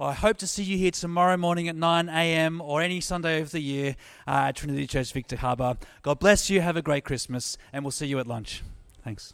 I 0.00 0.12
hope 0.12 0.36
to 0.38 0.48
see 0.48 0.64
you 0.64 0.76
here 0.76 0.90
tomorrow 0.90 1.36
morning 1.36 1.68
at 1.68 1.76
9 1.76 2.08
a.m. 2.08 2.60
or 2.60 2.82
any 2.82 3.00
Sunday 3.00 3.40
of 3.40 3.52
the 3.52 3.60
year 3.60 3.94
uh, 4.26 4.46
at 4.48 4.56
Trinity 4.56 4.88
Church 4.88 5.12
Victor 5.12 5.36
Harbor. 5.36 5.76
God 6.02 6.18
bless 6.18 6.50
you. 6.50 6.60
Have 6.60 6.76
a 6.76 6.82
great 6.82 7.04
Christmas, 7.04 7.56
and 7.72 7.84
we'll 7.84 7.92
see 7.92 8.08
you 8.08 8.18
at 8.18 8.26
lunch. 8.26 8.64
Thanks. 9.04 9.32